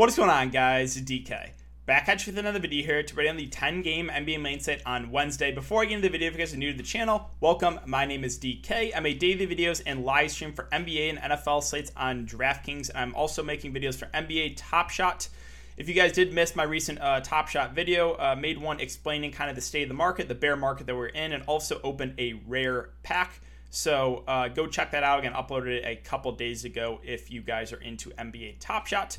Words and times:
What 0.00 0.08
is 0.08 0.16
going 0.16 0.30
on, 0.30 0.48
guys? 0.48 0.96
DK. 0.96 1.50
Back 1.84 2.08
at 2.08 2.26
you 2.26 2.32
with 2.32 2.38
another 2.38 2.58
video 2.58 2.82
here 2.82 3.02
to 3.02 3.14
ready 3.14 3.28
on 3.28 3.36
the 3.36 3.48
10 3.48 3.82
game 3.82 4.08
NBA 4.08 4.40
main 4.40 4.58
set 4.58 4.80
on 4.86 5.10
Wednesday. 5.10 5.52
Before 5.52 5.82
I 5.82 5.84
get 5.84 5.96
into 5.96 6.08
the 6.08 6.12
video, 6.12 6.28
if 6.28 6.32
you 6.32 6.38
guys 6.38 6.54
are 6.54 6.56
new 6.56 6.72
to 6.72 6.78
the 6.78 6.82
channel, 6.82 7.30
welcome. 7.40 7.78
My 7.84 8.06
name 8.06 8.24
is 8.24 8.38
DK. 8.38 8.92
I 8.96 9.00
make 9.00 9.18
daily 9.18 9.46
videos 9.46 9.82
and 9.84 10.02
live 10.02 10.30
stream 10.30 10.54
for 10.54 10.68
NBA 10.72 11.10
and 11.10 11.18
NFL 11.18 11.62
slates 11.62 11.92
on 11.98 12.24
DraftKings. 12.24 12.90
I'm 12.94 13.14
also 13.14 13.42
making 13.42 13.74
videos 13.74 13.94
for 13.94 14.06
NBA 14.06 14.54
Top 14.56 14.88
Shot. 14.88 15.28
If 15.76 15.86
you 15.86 15.94
guys 15.94 16.12
did 16.12 16.32
miss 16.32 16.56
my 16.56 16.62
recent 16.62 16.98
uh, 17.02 17.20
Top 17.20 17.48
Shot 17.48 17.74
video, 17.74 18.14
uh, 18.14 18.34
made 18.40 18.56
one 18.56 18.80
explaining 18.80 19.32
kind 19.32 19.50
of 19.50 19.54
the 19.54 19.60
state 19.60 19.82
of 19.82 19.88
the 19.88 19.94
market, 19.94 20.28
the 20.28 20.34
bear 20.34 20.56
market 20.56 20.86
that 20.86 20.96
we're 20.96 21.08
in, 21.08 21.34
and 21.34 21.42
also 21.42 21.78
opened 21.84 22.14
a 22.18 22.40
rare 22.46 22.88
pack. 23.02 23.38
So 23.68 24.24
uh, 24.26 24.48
go 24.48 24.66
check 24.66 24.92
that 24.92 25.02
out. 25.02 25.18
Again, 25.18 25.34
uploaded 25.34 25.76
it 25.76 25.84
a 25.84 25.96
couple 25.96 26.32
days 26.32 26.64
ago 26.64 27.00
if 27.04 27.30
you 27.30 27.42
guys 27.42 27.70
are 27.74 27.82
into 27.82 28.08
NBA 28.12 28.60
Top 28.60 28.86
Shot. 28.86 29.18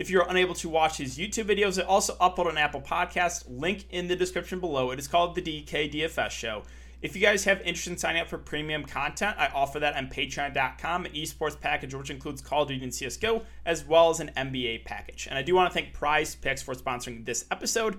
If 0.00 0.08
you're 0.08 0.26
unable 0.26 0.54
to 0.54 0.68
watch 0.70 0.96
his 0.96 1.18
YouTube 1.18 1.44
videos, 1.44 1.78
I 1.78 1.84
also 1.84 2.14
upload 2.22 2.48
an 2.48 2.56
Apple 2.56 2.80
Podcast. 2.80 3.44
Link 3.50 3.84
in 3.90 4.08
the 4.08 4.16
description 4.16 4.58
below. 4.58 4.92
It 4.92 4.98
is 4.98 5.06
called 5.06 5.34
the 5.34 5.42
DK 5.42 5.92
DFS 5.92 6.30
Show. 6.30 6.62
If 7.02 7.14
you 7.14 7.20
guys 7.20 7.44
have 7.44 7.60
interest 7.60 7.86
in 7.86 7.98
signing 7.98 8.22
up 8.22 8.28
for 8.28 8.38
premium 8.38 8.86
content, 8.86 9.36
I 9.38 9.48
offer 9.48 9.78
that 9.80 9.96
on 9.96 10.06
patreon.com, 10.06 11.04
an 11.04 11.12
esports 11.12 11.60
package 11.60 11.92
which 11.92 12.08
includes 12.08 12.40
Call 12.40 12.62
of 12.62 12.68
Duty 12.68 12.82
and 12.82 12.90
CSGO, 12.90 13.44
as 13.66 13.84
well 13.84 14.08
as 14.08 14.20
an 14.20 14.30
NBA 14.38 14.86
package. 14.86 15.26
And 15.28 15.38
I 15.38 15.42
do 15.42 15.54
want 15.54 15.70
to 15.70 15.78
thank 15.78 15.92
Prize 15.92 16.34
Picks 16.34 16.62
for 16.62 16.72
sponsoring 16.72 17.26
this 17.26 17.44
episode. 17.50 17.98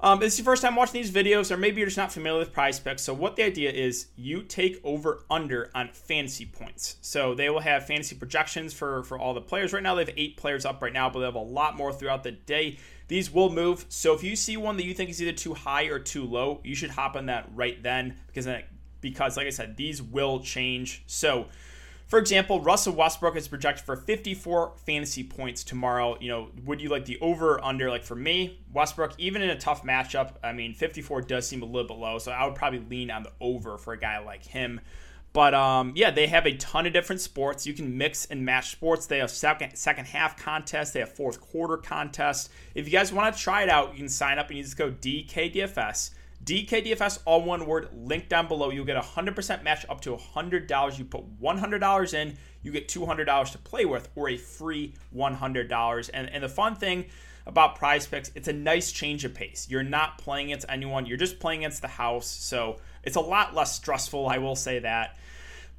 Um, 0.00 0.18
this 0.18 0.34
is 0.34 0.40
your 0.40 0.44
first 0.44 0.62
time 0.62 0.76
watching 0.76 1.00
these 1.00 1.10
videos, 1.10 1.50
or 1.50 1.56
maybe 1.56 1.78
you're 1.78 1.86
just 1.86 1.96
not 1.96 2.12
familiar 2.12 2.40
with 2.40 2.52
prize 2.52 2.78
picks. 2.78 3.02
So, 3.02 3.14
what 3.14 3.36
the 3.36 3.44
idea 3.44 3.70
is, 3.70 4.08
you 4.16 4.42
take 4.42 4.80
over 4.84 5.24
under 5.30 5.70
on 5.74 5.88
fantasy 5.92 6.46
points. 6.46 6.96
So, 7.00 7.34
they 7.34 7.48
will 7.48 7.60
have 7.60 7.86
fantasy 7.86 8.16
projections 8.16 8.74
for, 8.74 9.02
for 9.04 9.18
all 9.18 9.34
the 9.34 9.40
players. 9.40 9.72
Right 9.72 9.82
now, 9.82 9.94
they 9.94 10.04
have 10.04 10.14
eight 10.16 10.36
players 10.36 10.64
up 10.64 10.82
right 10.82 10.92
now, 10.92 11.08
but 11.08 11.20
they 11.20 11.24
have 11.24 11.34
a 11.34 11.38
lot 11.38 11.76
more 11.76 11.92
throughout 11.92 12.22
the 12.22 12.32
day. 12.32 12.78
These 13.08 13.30
will 13.32 13.50
move. 13.50 13.86
So, 13.88 14.14
if 14.14 14.22
you 14.22 14.36
see 14.36 14.56
one 14.56 14.76
that 14.76 14.84
you 14.84 14.94
think 14.94 15.10
is 15.10 15.22
either 15.22 15.32
too 15.32 15.54
high 15.54 15.84
or 15.84 15.98
too 15.98 16.24
low, 16.24 16.60
you 16.64 16.74
should 16.74 16.90
hop 16.90 17.16
on 17.16 17.26
that 17.26 17.48
right 17.54 17.82
then 17.82 18.16
because, 18.26 18.46
then, 18.46 18.64
because 19.00 19.36
like 19.36 19.46
I 19.46 19.50
said, 19.50 19.76
these 19.76 20.02
will 20.02 20.40
change. 20.40 21.02
So, 21.06 21.46
for 22.14 22.20
example, 22.20 22.60
Russell 22.60 22.94
Westbrook 22.94 23.34
is 23.34 23.48
projected 23.48 23.84
for 23.84 23.96
54 23.96 24.74
fantasy 24.86 25.24
points 25.24 25.64
tomorrow. 25.64 26.16
You 26.20 26.28
know, 26.28 26.48
would 26.64 26.80
you 26.80 26.88
like 26.88 27.06
the 27.06 27.18
over 27.18 27.60
under? 27.64 27.90
Like 27.90 28.04
for 28.04 28.14
me, 28.14 28.60
Westbrook, 28.72 29.14
even 29.18 29.42
in 29.42 29.50
a 29.50 29.58
tough 29.58 29.82
matchup, 29.82 30.34
I 30.44 30.52
mean, 30.52 30.74
54 30.74 31.22
does 31.22 31.48
seem 31.48 31.62
a 31.62 31.64
little 31.64 31.88
bit 31.88 31.96
low, 31.96 32.20
so 32.20 32.30
I 32.30 32.46
would 32.46 32.54
probably 32.54 32.78
lean 32.88 33.10
on 33.10 33.24
the 33.24 33.32
over 33.40 33.78
for 33.78 33.94
a 33.94 33.98
guy 33.98 34.20
like 34.20 34.44
him. 34.44 34.80
But 35.32 35.54
um, 35.54 35.90
yeah, 35.96 36.12
they 36.12 36.28
have 36.28 36.46
a 36.46 36.56
ton 36.56 36.86
of 36.86 36.92
different 36.92 37.20
sports. 37.20 37.66
You 37.66 37.74
can 37.74 37.98
mix 37.98 38.26
and 38.26 38.44
match 38.44 38.70
sports. 38.70 39.06
They 39.06 39.18
have 39.18 39.32
second 39.32 39.74
second 39.74 40.04
half 40.04 40.40
contests. 40.40 40.92
They 40.92 41.00
have 41.00 41.12
fourth 41.12 41.40
quarter 41.40 41.78
contests. 41.78 42.48
If 42.76 42.86
you 42.86 42.92
guys 42.92 43.12
want 43.12 43.34
to 43.34 43.42
try 43.42 43.64
it 43.64 43.68
out, 43.68 43.90
you 43.90 43.98
can 43.98 44.08
sign 44.08 44.38
up 44.38 44.50
and 44.50 44.58
use 44.58 44.72
the 44.72 44.84
code 44.84 45.00
DKDFS. 45.00 46.10
DKDFS, 46.44 47.20
all 47.24 47.42
one 47.42 47.66
word, 47.66 47.88
link 47.94 48.28
down 48.28 48.48
below. 48.48 48.70
You'll 48.70 48.84
get 48.84 48.96
a 48.96 49.00
100% 49.00 49.62
match 49.62 49.86
up 49.88 50.00
to 50.02 50.16
$100. 50.16 50.98
You 50.98 51.04
put 51.04 51.40
$100 51.40 52.14
in, 52.14 52.36
you 52.62 52.70
get 52.70 52.88
$200 52.88 53.52
to 53.52 53.58
play 53.58 53.84
with, 53.84 54.08
or 54.14 54.28
a 54.28 54.36
free 54.36 54.94
$100. 55.16 56.10
And, 56.12 56.28
and 56.28 56.42
the 56.42 56.48
fun 56.48 56.76
thing 56.76 57.06
about 57.46 57.76
prize 57.76 58.06
picks, 58.06 58.30
it's 58.34 58.48
a 58.48 58.52
nice 58.52 58.92
change 58.92 59.24
of 59.24 59.34
pace. 59.34 59.66
You're 59.70 59.82
not 59.82 60.18
playing 60.18 60.48
against 60.48 60.66
anyone, 60.68 61.06
you're 61.06 61.16
just 61.16 61.38
playing 61.38 61.60
against 61.60 61.82
the 61.82 61.88
house. 61.88 62.26
So 62.26 62.78
it's 63.02 63.16
a 63.16 63.20
lot 63.20 63.54
less 63.54 63.74
stressful, 63.74 64.28
I 64.28 64.38
will 64.38 64.56
say 64.56 64.80
that. 64.80 65.16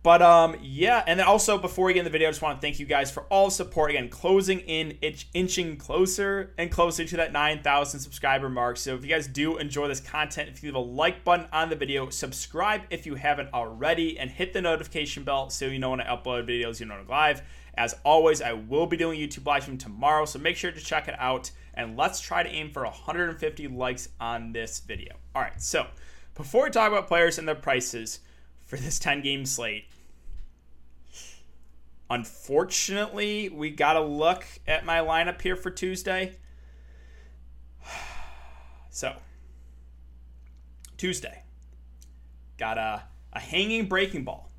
But 0.06 0.22
um, 0.22 0.56
yeah, 0.62 1.04
and 1.08 1.20
then 1.20 1.26
also 1.26 1.58
before 1.58 1.86
we 1.86 1.94
get 1.94 2.02
in 2.02 2.06
the 2.06 2.12
video, 2.12 2.28
I 2.28 2.32
just 2.32 2.44
want 2.44 2.62
to 2.62 2.62
thank 2.62 2.80
you 2.80 2.86
guys 2.86 3.10
for 3.10 3.24
all 3.24 3.50
support. 3.50 3.90
Again, 3.90 4.08
closing 4.08 4.60
in, 4.60 4.92
inch, 5.02 5.28
inching 5.34 5.78
closer 5.78 6.54
and 6.60 6.70
closer 6.70 7.06
to 7.06 7.18
that 7.18 7.34
9,000 7.34 8.00
subscriber 8.00 8.48
mark. 8.48 8.78
So 8.78 8.94
if 8.94 9.02
you 9.02 9.10
guys 9.10 9.26
do 9.26 9.58
enjoy 9.58 9.88
this 9.88 10.00
content, 10.00 10.50
if 10.50 10.62
you 10.62 10.70
leave 10.70 10.76
a 10.76 10.80
like 10.80 11.24
button 11.24 11.48
on 11.52 11.72
the 11.72 11.76
video, 11.76 12.12
subscribe 12.12 12.84
if 12.92 13.08
you 13.08 13.16
haven't 13.16 13.52
already, 13.52 14.20
and 14.20 14.30
hit 14.30 14.54
the 14.54 14.62
notification 14.62 15.24
bell 15.24 15.50
so 15.50 15.66
you 15.66 15.80
know 15.80 15.90
when 15.90 16.02
I 16.02 16.16
upload 16.16 16.48
videos, 16.48 16.80
you 16.80 16.86
know 16.86 16.98
when 16.98 17.08
live. 17.08 17.42
As 17.74 17.96
always, 18.06 18.44
I 18.44 18.54
will 18.54 18.86
be 18.86 18.98
doing 18.98 19.20
YouTube 19.20 19.48
live 19.48 19.64
stream 19.64 19.80
tomorrow, 19.80 20.26
so 20.26 20.38
make 20.38 20.56
sure 20.56 20.72
to 20.72 20.80
check 20.80 21.08
it 21.08 21.16
out. 21.18 21.50
And 21.74 21.98
let's 21.98 22.20
try 22.20 22.44
to 22.44 22.50
aim 22.50 22.70
for 22.70 22.84
150 22.84 23.68
likes 23.70 24.10
on 24.20 24.54
this 24.54 24.82
video. 24.82 25.16
All 25.34 25.42
right, 25.42 25.60
so 25.60 25.88
before 26.36 26.66
we 26.66 26.70
talk 26.70 26.92
about 26.92 27.08
players 27.08 27.40
and 27.40 27.48
their 27.48 27.56
prices 27.56 28.20
for 28.68 28.78
this 28.78 29.00
10 29.00 29.22
game 29.22 29.48
slate, 29.48 29.86
Unfortunately, 32.10 33.50
we 33.50 33.72
got 33.72 33.94
to 33.94 34.02
look 34.02 34.46
at 34.68 34.86
my 34.86 35.00
lineup 35.00 35.42
here 35.42 35.56
for 35.56 35.72
Tuesday. 35.72 36.38
So, 38.92 39.14
Tuesday, 40.96 41.44
got 42.58 42.78
a, 42.78 43.04
a 43.34 43.40
hanging 43.42 43.88
breaking 43.88 44.24
ball 44.24 44.50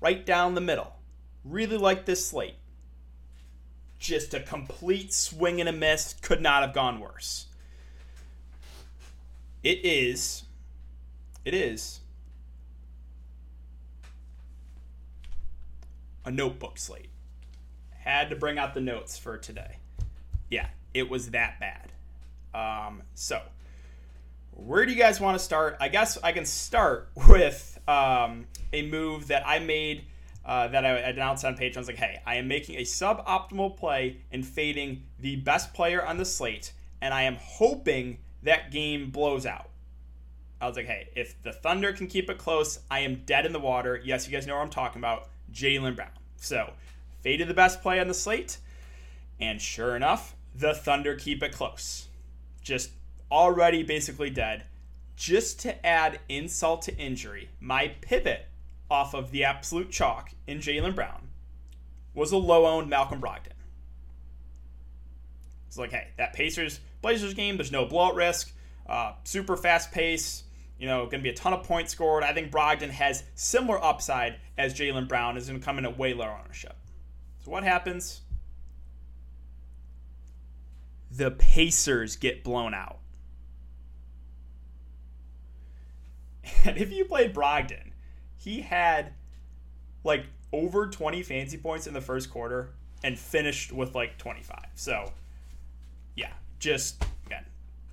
right 0.00 0.24
down 0.24 0.54
the 0.54 0.60
middle. 0.60 1.00
Really 1.44 1.76
like 1.76 2.06
this 2.06 2.24
slate. 2.24 2.54
Just 3.98 4.34
a 4.34 4.40
complete 4.40 5.12
swing 5.12 5.58
and 5.58 5.68
a 5.68 5.72
miss. 5.72 6.14
Could 6.22 6.40
not 6.40 6.62
have 6.62 6.72
gone 6.72 7.00
worse. 7.00 7.46
It 9.64 9.84
is. 9.84 10.44
It 11.44 11.52
is 11.52 12.01
a 16.24 16.30
notebook 16.30 16.78
slate. 16.78 17.08
Had 17.90 18.30
to 18.30 18.36
bring 18.36 18.58
out 18.58 18.74
the 18.74 18.80
notes 18.80 19.18
for 19.18 19.38
today. 19.38 19.76
Yeah, 20.50 20.68
it 20.92 21.08
was 21.08 21.30
that 21.30 21.60
bad. 21.60 21.92
Um, 22.54 23.02
so, 23.14 23.40
where 24.50 24.84
do 24.84 24.92
you 24.92 24.98
guys 24.98 25.20
want 25.20 25.38
to 25.38 25.44
start? 25.44 25.76
I 25.80 25.88
guess 25.88 26.18
I 26.22 26.32
can 26.32 26.44
start 26.44 27.10
with 27.28 27.78
um, 27.88 28.46
a 28.72 28.82
move 28.82 29.28
that 29.28 29.46
I 29.46 29.58
made 29.58 30.04
uh, 30.44 30.68
that 30.68 30.84
I 30.84 30.98
announced 30.98 31.44
on 31.44 31.56
Patreon. 31.56 31.76
I 31.76 31.80
was 31.80 31.88
like, 31.88 31.96
hey, 31.96 32.20
I 32.26 32.36
am 32.36 32.48
making 32.48 32.76
a 32.76 32.82
suboptimal 32.82 33.76
play 33.76 34.18
and 34.32 34.44
fading 34.44 35.04
the 35.20 35.36
best 35.36 35.72
player 35.72 36.04
on 36.04 36.16
the 36.16 36.24
slate, 36.24 36.72
and 37.00 37.14
I 37.14 37.22
am 37.22 37.36
hoping 37.40 38.18
that 38.42 38.70
game 38.70 39.10
blows 39.10 39.46
out. 39.46 39.68
I 40.60 40.66
was 40.66 40.76
like, 40.76 40.86
hey, 40.86 41.08
if 41.16 41.40
the 41.42 41.52
Thunder 41.52 41.92
can 41.92 42.06
keep 42.06 42.30
it 42.30 42.38
close, 42.38 42.78
I 42.90 43.00
am 43.00 43.22
dead 43.26 43.46
in 43.46 43.52
the 43.52 43.60
water. 43.60 44.00
Yes, 44.04 44.26
you 44.26 44.32
guys 44.32 44.46
know 44.46 44.54
what 44.54 44.62
I'm 44.62 44.70
talking 44.70 45.00
about. 45.00 45.28
Jaylen 45.52 45.96
Brown. 45.96 46.10
So, 46.36 46.72
faded 47.20 47.48
the 47.48 47.54
best 47.54 47.82
play 47.82 48.00
on 48.00 48.08
the 48.08 48.14
slate, 48.14 48.58
and 49.40 49.60
sure 49.60 49.96
enough, 49.96 50.34
the 50.54 50.74
Thunder 50.74 51.14
keep 51.14 51.42
it 51.42 51.52
close. 51.52 52.08
Just 52.62 52.90
already 53.30 53.82
basically 53.82 54.30
dead. 54.30 54.64
Just 55.16 55.60
to 55.60 55.86
add 55.86 56.20
insult 56.28 56.82
to 56.82 56.96
injury, 56.96 57.48
my 57.60 57.94
pivot 58.00 58.46
off 58.90 59.14
of 59.14 59.30
the 59.30 59.44
absolute 59.44 59.90
chalk 59.90 60.30
in 60.46 60.58
Jaylen 60.58 60.94
Brown 60.94 61.28
was 62.14 62.32
a 62.32 62.36
low 62.36 62.66
owned 62.66 62.90
Malcolm 62.90 63.20
Brogdon. 63.20 63.52
It's 65.68 65.78
like, 65.78 65.92
hey, 65.92 66.08
that 66.18 66.34
Pacers 66.34 66.80
Blazers 67.00 67.34
game, 67.34 67.56
there's 67.56 67.72
no 67.72 67.86
blowout 67.86 68.14
risk, 68.14 68.52
uh, 68.86 69.14
super 69.24 69.56
fast 69.56 69.90
pace 69.90 70.44
you 70.82 70.88
know, 70.88 71.04
going 71.04 71.20
to 71.20 71.22
be 71.22 71.28
a 71.28 71.32
ton 71.32 71.52
of 71.52 71.62
points 71.62 71.92
scored. 71.92 72.24
I 72.24 72.32
think 72.32 72.50
Brogdon 72.50 72.90
has 72.90 73.22
similar 73.36 73.82
upside 73.82 74.40
as 74.58 74.74
Jaylen 74.74 75.06
Brown 75.06 75.36
is 75.36 75.46
going 75.46 75.60
to 75.60 75.64
come 75.64 75.78
in 75.78 75.84
at 75.84 75.96
way 75.96 76.12
lower 76.12 76.36
ownership. 76.42 76.74
So 77.44 77.52
what 77.52 77.62
happens? 77.62 78.22
The 81.12 81.30
Pacers 81.30 82.16
get 82.16 82.42
blown 82.42 82.74
out. 82.74 82.98
And 86.64 86.76
if 86.76 86.92
you 86.92 87.04
played 87.04 87.32
Brogdon, 87.32 87.92
he 88.36 88.62
had 88.62 89.12
like 90.02 90.26
over 90.52 90.88
20 90.88 91.22
fancy 91.22 91.58
points 91.58 91.86
in 91.86 91.94
the 91.94 92.00
first 92.00 92.28
quarter 92.28 92.70
and 93.04 93.16
finished 93.16 93.72
with 93.72 93.94
like 93.94 94.18
25. 94.18 94.58
So, 94.74 95.12
yeah, 96.16 96.32
just 96.58 97.04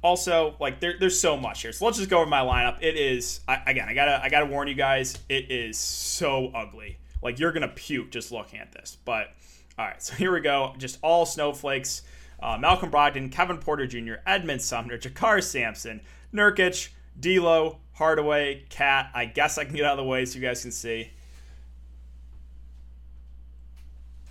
also 0.02 0.56
like 0.60 0.80
there, 0.80 0.96
there's 1.00 1.20
so 1.20 1.36
much 1.36 1.62
here. 1.62 1.72
So 1.72 1.86
let's 1.86 1.98
just 1.98 2.10
go 2.10 2.20
over 2.20 2.30
my 2.30 2.42
lineup. 2.42 2.78
It 2.82 2.96
is 2.96 3.42
I, 3.48 3.62
again 3.68 3.88
i 3.90 3.94
gotta 3.94 4.22
i 4.24 4.30
gotta 4.30 4.46
warn 4.46 4.68
you 4.68 4.76
guys 4.76 5.18
it 5.28 5.52
is 5.52 5.78
so 5.78 6.52
ugly. 6.54 6.98
Like 7.22 7.40
you're 7.40 7.52
gonna 7.52 7.68
puke 7.68 8.12
just 8.12 8.32
looking 8.32 8.60
at 8.60 8.72
this 8.72 8.98
but 9.06 9.34
all 9.78 9.86
right 9.86 10.02
so 10.02 10.16
here 10.16 10.34
we 10.34 10.40
go. 10.40 10.74
Just 10.78 11.00
all 11.02 11.26
snowflakes. 11.26 12.04
Uh, 12.42 12.58
malcolm 12.58 12.90
brogdon 12.90 13.30
kevin 13.30 13.58
porter 13.58 13.86
jr 13.86 14.14
edmund 14.26 14.62
sumner 14.62 14.98
jakar 14.98 15.44
sampson 15.44 16.00
nurkic 16.34 16.88
D'Lo, 17.20 17.80
hardaway 17.96 18.64
cat. 18.70 19.12
I 19.14 19.26
guess 19.26 19.58
i 19.58 19.66
can 19.66 19.76
get 19.76 19.84
out 19.84 20.00
of 20.00 20.06
the 20.06 20.10
way 20.10 20.24
so 20.24 20.40
you 20.40 20.42
guys 20.46 20.62
can 20.62 20.72
see. 20.72 21.12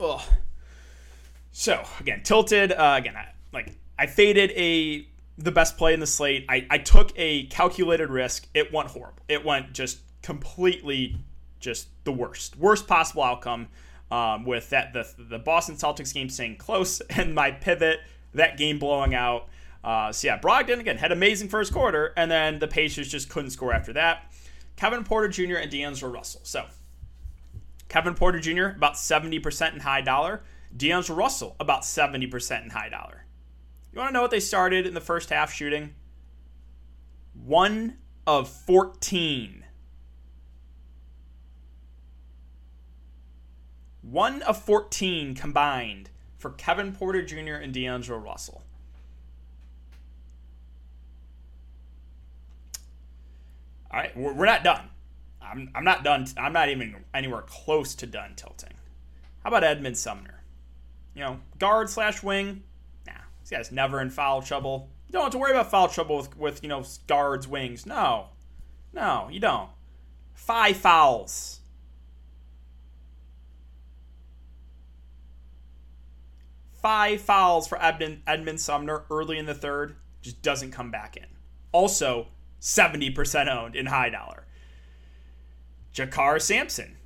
Ugh. 0.01 0.23
so 1.51 1.85
again 2.01 2.23
tilted 2.23 2.73
uh, 2.73 2.95
again 2.97 3.17
I, 3.17 3.33
like 3.53 3.77
i 3.99 4.07
faded 4.07 4.53
a 4.53 5.08
the 5.39 5.53
best 5.53 5.79
play 5.79 5.95
in 5.95 6.01
the 6.01 6.07
slate. 6.07 6.45
I, 6.49 6.67
I 6.69 6.79
took 6.79 7.13
a 7.17 7.47
calculated 7.47 8.11
risk. 8.11 8.49
It 8.55 8.73
went 8.73 8.89
horrible. 8.89 9.23
It 9.29 9.45
went 9.45 9.73
just 9.73 10.01
completely 10.23 11.17
just 11.61 11.89
the 12.05 12.13
worst, 12.13 12.57
worst 12.57 12.87
possible 12.87 13.23
outcome. 13.23 13.69
um, 14.11 14.45
with 14.45 14.71
that 14.71 14.93
the 14.93 15.07
the 15.19 15.39
Boston 15.39 15.77
Celtics 15.77 16.15
game 16.15 16.29
staying 16.29 16.57
close 16.57 17.01
and 17.11 17.35
my 17.35 17.51
pivot 17.51 18.01
that 18.35 18.57
game 18.57 18.79
blowing 18.79 19.15
out. 19.15 19.49
Uh, 19.85 20.13
so 20.13 20.27
yeah, 20.27 20.39
Brogdon 20.39 20.81
again 20.81 20.99
had 20.99 21.13
amazing 21.13 21.49
first 21.49 21.73
quarter, 21.73 22.13
and 22.17 22.31
then 22.31 22.59
the 22.59 22.69
Pacers 22.69 23.09
just 23.09 23.29
couldn't 23.29 23.51
score 23.51 23.73
after 23.73 23.93
that. 23.95 24.33
Kevin 24.77 25.05
Porter 25.05 25.29
Jr. 25.29 25.57
and 25.57 25.71
D'Angelo 25.71 26.13
Russell. 26.13 26.41
So 26.45 26.67
Kevin 27.89 28.15
Porter 28.15 28.39
Jr. 28.39 28.67
about 28.77 28.95
70% 28.95 29.75
in 29.75 29.81
high 29.81 30.01
dollar. 30.01 30.43
D'Angelo 30.77 31.19
Russell 31.19 31.57
about 31.59 31.83
70% 31.83 32.65
in 32.65 32.71
high 32.71 32.89
dollar. 32.89 33.25
You 33.93 33.99
want 33.99 34.11
to 34.11 34.15
know 34.15 34.23
what 34.23 34.31
they 34.31 34.41
started 34.41 34.87
in 34.87 34.95
the 34.95 35.01
first 35.01 35.31
half 35.31 35.53
shooting? 35.53 35.95
One 37.33 37.99
of 38.27 38.49
14. 38.49 39.65
One 44.03 44.43
of 44.43 44.63
14 44.63 45.35
combined 45.35 46.11
for 46.39 46.51
Kevin 46.51 46.93
Porter 46.93 47.23
Jr. 47.23 47.55
and 47.55 47.73
D'Angelo 47.73 48.19
Russell. 48.19 48.63
All 53.91 53.99
right, 53.99 54.15
we're, 54.17 54.45
not 54.45 54.63
done. 54.63 54.91
I'm, 55.41 55.71
I'm 55.75 55.85
not 55.85 56.05
done. 56.05 56.27
I'm 56.37 56.53
not 56.53 56.69
even 56.69 57.05
anywhere 57.15 57.43
close 57.43 57.95
to 57.97 58.07
done 58.07 58.35
tilting. 58.37 58.75
How 59.43 59.49
about 59.49 59.65
Edmond 59.65 59.97
Sumner? 59.97 60.43
You 61.15 61.23
know, 61.23 61.41
guard 61.59 61.89
slash 61.89 62.23
wing. 62.23 62.63
This 63.49 63.57
guy's 63.57 63.73
never 63.73 64.01
in 64.03 64.11
foul 64.11 64.43
trouble. 64.43 64.91
You 65.07 65.13
don't 65.13 65.23
have 65.23 65.33
to 65.33 65.39
worry 65.39 65.53
about 65.53 65.71
foul 65.71 65.89
trouble 65.89 66.19
with, 66.19 66.37
with 66.37 66.63
you 66.63 66.69
know 66.69 66.85
guards, 67.07 67.49
wings. 67.49 67.87
No, 67.87 68.27
no, 68.93 69.29
you 69.31 69.41
don't. 69.41 69.71
Five 70.35 70.77
fouls. 70.77 71.61
Five 76.73 77.23
fouls 77.23 77.67
for 77.67 77.83
Edmund, 77.83 78.23
Edmond 78.27 78.61
Sumner 78.61 79.05
early 79.11 79.39
in 79.39 79.47
the 79.47 79.55
third. 79.55 79.97
Just 80.21 80.43
doesn't 80.43 80.73
come 80.73 80.91
back 80.91 81.17
in. 81.17 81.27
Also, 81.73 82.29
70% 82.61 83.49
owned 83.49 83.75
in 83.75 83.87
high 83.87 84.11
dollar. 84.11 84.45
JaKarr 85.95 86.41
Sampson, 86.41 86.99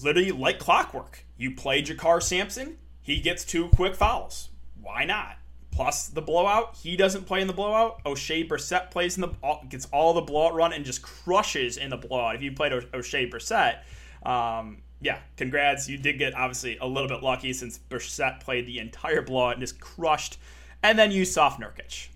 literally 0.00 0.30
like 0.30 0.60
clockwork. 0.60 1.24
You 1.36 1.54
play 1.56 1.82
JaKarr 1.82 2.22
Sampson, 2.22 2.78
he 3.02 3.20
gets 3.20 3.44
two 3.44 3.68
quick 3.68 3.96
fouls. 3.96 4.50
Why 4.80 5.04
not? 5.04 5.38
Plus 5.76 6.08
the 6.08 6.22
blowout, 6.22 6.74
he 6.82 6.96
doesn't 6.96 7.26
play 7.26 7.42
in 7.42 7.46
the 7.46 7.52
blowout. 7.52 8.02
Oshae 8.04 8.48
Brissett 8.48 8.90
plays 8.90 9.18
in 9.18 9.20
the 9.20 9.58
gets 9.68 9.84
all 9.92 10.14
the 10.14 10.22
blowout 10.22 10.54
run 10.54 10.72
and 10.72 10.86
just 10.86 11.02
crushes 11.02 11.76
in 11.76 11.90
the 11.90 11.98
blowout. 11.98 12.34
If 12.34 12.40
you 12.40 12.52
played 12.52 12.72
Oshae 12.72 13.30
Brissett, 13.30 13.80
um, 14.26 14.78
yeah, 15.02 15.18
congrats. 15.36 15.86
You 15.86 15.98
did 15.98 16.18
get 16.18 16.34
obviously 16.34 16.78
a 16.78 16.86
little 16.86 17.10
bit 17.10 17.22
lucky 17.22 17.52
since 17.52 17.78
Brissett 17.78 18.40
played 18.40 18.66
the 18.66 18.78
entire 18.78 19.20
blowout 19.20 19.52
and 19.52 19.60
just 19.60 19.78
crushed. 19.78 20.38
And 20.82 20.98
then 20.98 21.10
you 21.10 21.26
soft 21.26 21.60
Nurkic. 21.60 22.08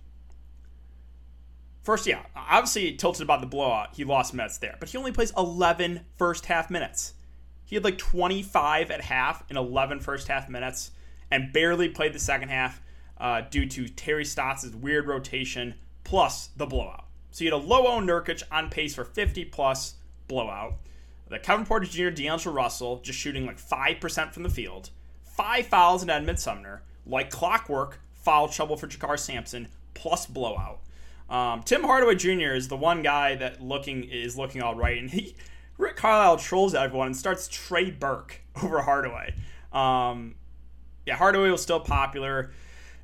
First, 1.82 2.06
yeah, 2.06 2.22
obviously 2.34 2.94
tilted 2.94 3.20
about 3.20 3.42
the 3.42 3.46
blowout. 3.46 3.94
He 3.94 4.04
lost 4.04 4.32
minutes 4.32 4.56
there, 4.56 4.76
but 4.80 4.88
he 4.88 4.96
only 4.96 5.12
plays 5.12 5.34
11 5.36 6.00
first 6.16 6.46
half 6.46 6.70
minutes. 6.70 7.12
He 7.66 7.76
had 7.76 7.84
like 7.84 7.98
25 7.98 8.90
at 8.90 9.02
half 9.02 9.44
in 9.50 9.58
11 9.58 10.00
first 10.00 10.28
half 10.28 10.48
minutes 10.48 10.92
and 11.30 11.52
barely 11.52 11.90
played 11.90 12.14
the 12.14 12.18
second 12.18 12.48
half 12.48 12.80
uh, 13.20 13.42
due 13.42 13.66
to 13.66 13.86
Terry 13.88 14.24
Stotts' 14.24 14.66
weird 14.74 15.06
rotation 15.06 15.74
plus 16.02 16.48
the 16.56 16.66
blowout. 16.66 17.04
So 17.30 17.44
you 17.44 17.52
had 17.52 17.62
a 17.62 17.64
low 17.64 17.86
owned 17.86 18.08
Nurkic 18.08 18.42
on 18.50 18.70
pace 18.70 18.94
for 18.94 19.04
50 19.04 19.44
plus 19.46 19.94
blowout. 20.26 20.74
The 21.28 21.38
Kevin 21.38 21.64
Porter 21.64 21.86
Jr., 21.86 22.10
D'Angelo 22.10 22.54
Russell 22.54 23.00
just 23.02 23.18
shooting 23.18 23.46
like 23.46 23.60
5% 23.60 24.32
from 24.32 24.42
the 24.42 24.50
field. 24.50 24.90
Five 25.22 25.66
fouls 25.66 26.02
in 26.02 26.10
Edmond 26.10 26.40
Sumner. 26.40 26.82
Like 27.06 27.30
clockwork, 27.30 28.00
foul 28.14 28.48
trouble 28.48 28.76
for 28.76 28.88
JaKarr 28.88 29.18
Sampson 29.18 29.68
plus 29.94 30.26
blowout. 30.26 30.80
Um, 31.28 31.62
Tim 31.62 31.84
Hardaway 31.84 32.16
Jr. 32.16 32.54
is 32.54 32.68
the 32.68 32.76
one 32.76 33.02
guy 33.02 33.36
that 33.36 33.62
looking 33.62 34.02
is 34.04 34.36
looking 34.36 34.62
all 34.62 34.74
right, 34.74 34.98
and 34.98 35.08
he 35.08 35.36
Rick 35.78 35.96
Carlisle 35.96 36.38
trolls 36.38 36.74
everyone 36.74 37.06
and 37.08 37.16
starts 37.16 37.48
Trey 37.48 37.90
Burke 37.90 38.40
over 38.62 38.82
Hardaway. 38.82 39.34
Um, 39.72 40.34
yeah, 41.06 41.16
Hardaway 41.16 41.50
was 41.50 41.62
still 41.62 41.80
popular. 41.80 42.50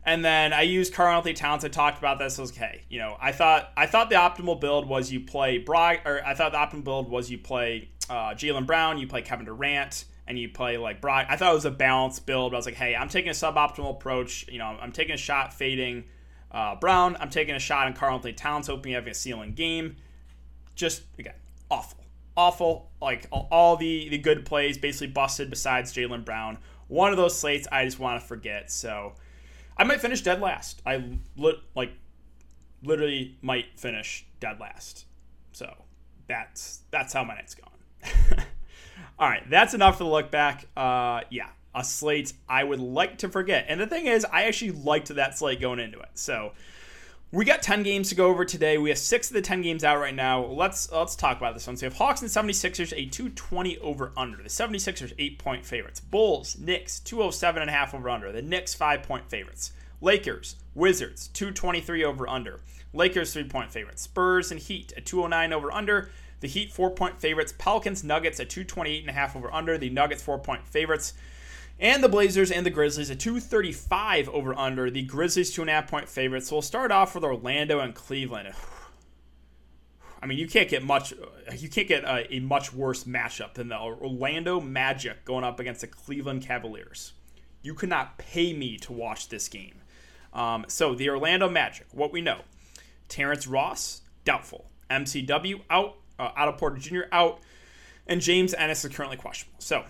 And 0.07 0.25
then 0.25 0.53
I 0.53 0.63
used 0.63 0.95
Karl-Anthony 0.95 1.35
Towns. 1.35 1.65
I 1.65 1.69
talked 1.69 1.99
about 1.99 2.21
this. 2.21 2.39
I 2.39 2.43
was 2.43 2.53
okay. 2.53 2.85
You 2.89 3.01
know, 3.01 3.17
I 3.21 3.33
thought 3.33 3.73
I 3.77 3.87
thought 3.87 4.09
the 4.09 4.15
optimal 4.15 4.61
build 4.61 4.89
was 4.89 5.11
you 5.11 5.19
play 5.19 5.59
Brog, 5.59 5.99
or 6.07 6.25
I 6.25 6.33
thought 6.35 6.53
the 6.53 6.59
optimal 6.59 6.85
build 6.85 7.11
was 7.11 7.29
you 7.29 7.39
play 7.39 7.91
uh, 8.09 8.31
Jaylen 8.31 8.67
Brown, 8.67 8.99
you 8.99 9.09
play 9.09 9.23
Kevin 9.23 9.47
Durant, 9.47 10.05
and 10.29 10.39
you 10.39 10.49
play 10.49 10.79
like 10.79 11.01
Brog. 11.01 11.27
I 11.29 11.37
thought 11.37 11.51
it 11.51 11.55
was 11.55 11.65
a 11.65 11.73
balanced 11.73 12.25
build. 12.25 12.55
I 12.55 12.57
was 12.57 12.67
like, 12.67 12.77
hey, 12.77 12.95
I'm 12.95 13.09
taking 13.09 13.31
a 13.31 13.35
suboptimal 13.35 13.91
approach. 13.91 14.47
You 14.49 14.59
know, 14.59 14.79
I'm 14.81 14.93
taking 14.93 15.17
a 15.17 15.19
shot 15.19 15.53
fading 15.53 16.05
uh, 16.53 16.77
Brown. 16.77 17.17
I'm 17.19 17.31
taking 17.31 17.57
a 17.57 17.59
shot 17.59 17.89
on 17.89 17.95
Karl-Anthony 17.95 18.35
Towns, 18.35 18.69
hoping 18.69 18.93
having 18.93 19.11
a 19.11 19.15
ceiling 19.15 19.55
game. 19.55 19.97
Just 20.77 21.03
again, 21.19 21.35
awful, 21.69 22.05
awful. 22.37 22.93
Like 23.03 23.27
all 23.33 23.77
the 23.77 24.09
the 24.09 24.19
good 24.19 24.47
plays 24.47 24.79
basically 24.79 25.09
busted. 25.09 25.51
Besides 25.51 25.93
Jaylen 25.93 26.25
Brown, 26.25 26.59
one 26.87 27.11
of 27.11 27.17
those 27.17 27.37
slates 27.37 27.67
I 27.73 27.85
just 27.85 27.99
want 27.99 28.21
to 28.21 28.27
forget. 28.27 28.71
So 28.71 29.15
I 29.77 29.85
might 29.85 30.01
finish 30.01 30.23
dead 30.23 30.41
last. 30.41 30.83
I 30.87 31.19
li- 31.37 31.63
like 31.75 31.93
literally 32.83 33.37
might 33.43 33.79
finish 33.79 34.27
dead 34.41 34.59
last. 34.61 35.07
So 35.53 35.85
that's 36.29 36.83
that's 36.91 37.13
how 37.13 37.25
my 37.25 37.35
night's 37.35 37.55
going. 37.55 38.45
All 39.19 39.29
right, 39.29 39.49
that's 39.49 39.75
enough 39.75 39.99
for 39.99 40.05
the 40.05 40.11
look 40.11 40.31
back. 40.31 40.67
Uh, 40.77 41.21
yeah, 41.31 41.49
a 41.75 41.85
slate 41.85 42.33
I 42.49 42.65
would 42.65 42.81
like 42.81 43.19
to 43.19 43.29
forget. 43.29 43.67
And 43.69 43.81
the 43.81 43.87
thing 43.87 44.07
is, 44.07 44.25
I 44.25 44.45
actually 44.45 44.73
liked 44.73 45.09
that 45.09 45.39
slate 45.39 45.61
going 45.61 45.79
into 45.79 45.99
it. 46.01 46.11
So 46.15 46.53
we 47.33 47.45
got 47.45 47.61
10 47.61 47.83
games 47.83 48.09
to 48.09 48.15
go 48.15 48.29
over 48.29 48.45
today. 48.45 48.79
We 48.79 48.91
have 48.91 48.99
six 48.99 49.29
of 49.29 49.35
the 49.35 49.43
10 49.43 49.63
games 49.63 49.83
out 49.83 49.99
right 49.99 50.15
now. 50.15 50.45
Let's 50.45 50.91
let's 50.93 51.17
talk 51.17 51.37
about 51.37 51.55
this 51.55 51.67
one. 51.67 51.77
So 51.77 51.87
we 51.87 51.91
have 51.91 51.99
Hawks 51.99 52.23
and 52.23 52.31
76ers, 52.31 52.93
a 52.93 53.07
220 53.07 53.79
over 53.79 54.13
under. 54.17 54.37
The 54.37 54.49
76ers, 54.49 55.13
eight 55.19 55.39
point 55.39 55.67
favorites. 55.67 55.99
Bulls, 55.99 56.57
Knicks, 56.59 57.01
207 57.01 57.63
and 57.63 57.71
a 57.71 57.73
half 57.73 57.95
over 57.95 58.09
under. 58.09 58.31
The 58.31 58.43
Knicks, 58.43 58.75
five 58.75 59.03
point 59.03 59.29
favorites. 59.29 59.73
Lakers, 60.01 60.57
Wizards, 60.75 61.29
223 61.29 62.05
over 62.05 62.29
under. 62.29 62.61
Lakers, 62.93 63.33
three 63.33 63.45
point 63.45 63.73
favorites. 63.73 64.03
Spurs 64.03 64.53
and 64.53 64.61
Heat, 64.61 64.93
a 64.97 65.01
209 65.01 65.53
over 65.53 65.73
under. 65.73 66.11
The 66.41 66.49
Heat, 66.49 66.73
four 66.73 66.91
point 66.91 67.21
favorites. 67.21 67.53
Pelicans, 67.59 68.05
Nuggets, 68.05 68.39
a 68.39 68.45
228 68.45 69.01
and 69.01 69.11
a 69.11 69.13
half 69.13 69.35
over 69.35 69.53
under. 69.53 69.77
The 69.77 69.91
Nuggets, 69.91 70.23
four 70.23 70.39
point 70.39 70.67
favorites. 70.69 71.15
And 71.79 72.03
the 72.03 72.09
Blazers 72.09 72.51
and 72.51 72.65
the 72.65 72.71
Grizzlies, 72.71 73.11
a 73.11 73.17
235 73.17 74.31
over 74.31 74.59
under. 74.59 74.91
The 74.91 75.03
Grizzlies, 75.03 75.53
two 75.53 75.61
and 75.61 75.71
a 75.71 75.75
half 75.75 75.89
point 75.89 76.09
favorites. 76.09 76.49
So 76.49 76.57
we'll 76.57 76.63
start 76.63 76.91
off 76.91 77.15
with 77.15 77.25
Orlando 77.25 77.81
and 77.81 77.95
Cleveland. 77.95 78.55
I 80.23 80.27
mean, 80.27 80.39
you 80.39 80.49
can't 80.49 80.69
get 80.69 80.83
much. 80.83 81.13
You 81.57 81.69
can't 81.69 81.87
get 81.87 82.05
a, 82.05 82.35
a, 82.35 82.41
much 82.41 82.73
worse 82.73 83.05
matchup 83.05 83.55
than 83.55 83.69
the 83.69 83.79
Orlando 83.79 84.61
Magic 84.61 85.25
going 85.25 85.45
up 85.45 85.61
against 85.61 85.83
the 85.83 85.87
Cleveland 85.87 86.43
Cavaliers. 86.43 87.13
You 87.63 87.75
could 87.75 87.91
not 87.91 88.17
pay 88.17 88.55
me 88.55 88.79
to 88.79 88.93
watch 88.93 89.29
this 89.29 89.47
game. 89.49 89.75
Um, 90.33 90.65
so 90.69 90.95
the 90.95 91.11
Orlando 91.11 91.51
Magic, 91.51 91.87
what 91.93 92.13
we 92.13 92.23
know: 92.23 92.41
Terrence 93.09 93.47
Ross 93.47 94.01
doubtful, 94.25 94.65
MCW 94.91 95.61
out, 95.69 95.97
uh, 96.19 96.31
Otto 96.35 96.53
Porter 96.53 96.79
Jr. 96.79 97.03
out, 97.13 97.41
and 98.07 98.23
James 98.23 98.55
Ennis 98.55 98.85
is 98.87 98.95
currently 98.95 99.19
questionable. 99.19 99.61
So 99.61 99.85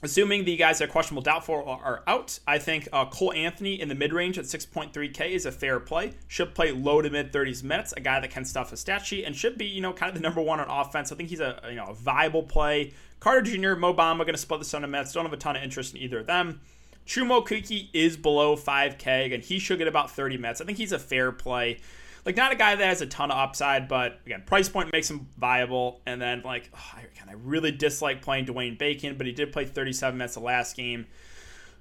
Assuming 0.00 0.44
the 0.44 0.56
guys 0.56 0.78
that 0.78 0.88
are 0.88 0.92
questionable, 0.92 1.22
doubtful 1.22 1.56
are 1.66 2.04
out, 2.06 2.38
I 2.46 2.58
think 2.58 2.88
uh, 2.92 3.06
Cole 3.06 3.32
Anthony 3.32 3.80
in 3.80 3.88
the 3.88 3.96
mid 3.96 4.12
range 4.12 4.38
at 4.38 4.44
6.3K 4.44 5.30
is 5.30 5.44
a 5.44 5.50
fair 5.50 5.80
play. 5.80 6.12
Should 6.28 6.54
play 6.54 6.70
low 6.70 7.02
to 7.02 7.10
mid 7.10 7.32
30s 7.32 7.64
minutes, 7.64 7.92
a 7.96 8.00
guy 8.00 8.20
that 8.20 8.30
can 8.30 8.44
stuff 8.44 8.72
a 8.72 8.76
stat 8.76 9.04
sheet, 9.04 9.24
and 9.24 9.34
should 9.34 9.58
be 9.58 9.66
you 9.66 9.80
know 9.80 9.92
kind 9.92 10.08
of 10.10 10.14
the 10.14 10.20
number 10.20 10.40
one 10.40 10.60
on 10.60 10.68
offense. 10.70 11.10
I 11.10 11.16
think 11.16 11.30
he's 11.30 11.40
a 11.40 11.60
you 11.68 11.74
know 11.74 11.86
a 11.86 11.94
viable 11.94 12.44
play. 12.44 12.92
Carter 13.18 13.42
Jr., 13.42 13.74
Mo 13.74 13.92
Bamba 13.92 14.18
going 14.18 14.34
to 14.34 14.38
split 14.38 14.60
the 14.60 14.66
son 14.66 14.84
of. 14.84 14.92
Don't 14.92 15.24
have 15.24 15.32
a 15.32 15.36
ton 15.36 15.56
of 15.56 15.64
interest 15.64 15.94
in 15.94 16.00
either 16.00 16.20
of 16.20 16.26
them. 16.26 16.60
Chuma 17.04 17.42
Okeke 17.42 17.88
is 17.92 18.16
below 18.16 18.54
5K, 18.54 19.34
and 19.34 19.42
he 19.42 19.58
should 19.58 19.78
get 19.78 19.88
about 19.88 20.10
30 20.12 20.36
minutes. 20.36 20.60
I 20.60 20.64
think 20.64 20.78
he's 20.78 20.92
a 20.92 20.98
fair 20.98 21.32
play 21.32 21.80
like 22.24 22.36
not 22.36 22.52
a 22.52 22.56
guy 22.56 22.74
that 22.74 22.84
has 22.84 23.00
a 23.00 23.06
ton 23.06 23.30
of 23.30 23.38
upside, 23.38 23.88
but 23.88 24.20
again, 24.26 24.42
price 24.44 24.68
point 24.68 24.92
makes 24.92 25.10
him 25.10 25.28
viable. 25.38 26.00
And 26.06 26.20
then 26.20 26.42
like, 26.44 26.70
oh, 26.74 26.92
I, 26.94 27.30
I 27.30 27.34
really 27.34 27.70
dislike 27.70 28.22
playing 28.22 28.46
Dwayne 28.46 28.78
Bacon, 28.78 29.16
but 29.16 29.26
he 29.26 29.32
did 29.32 29.52
play 29.52 29.64
37 29.64 30.16
minutes 30.16 30.34
the 30.34 30.40
last 30.40 30.76
game. 30.76 31.06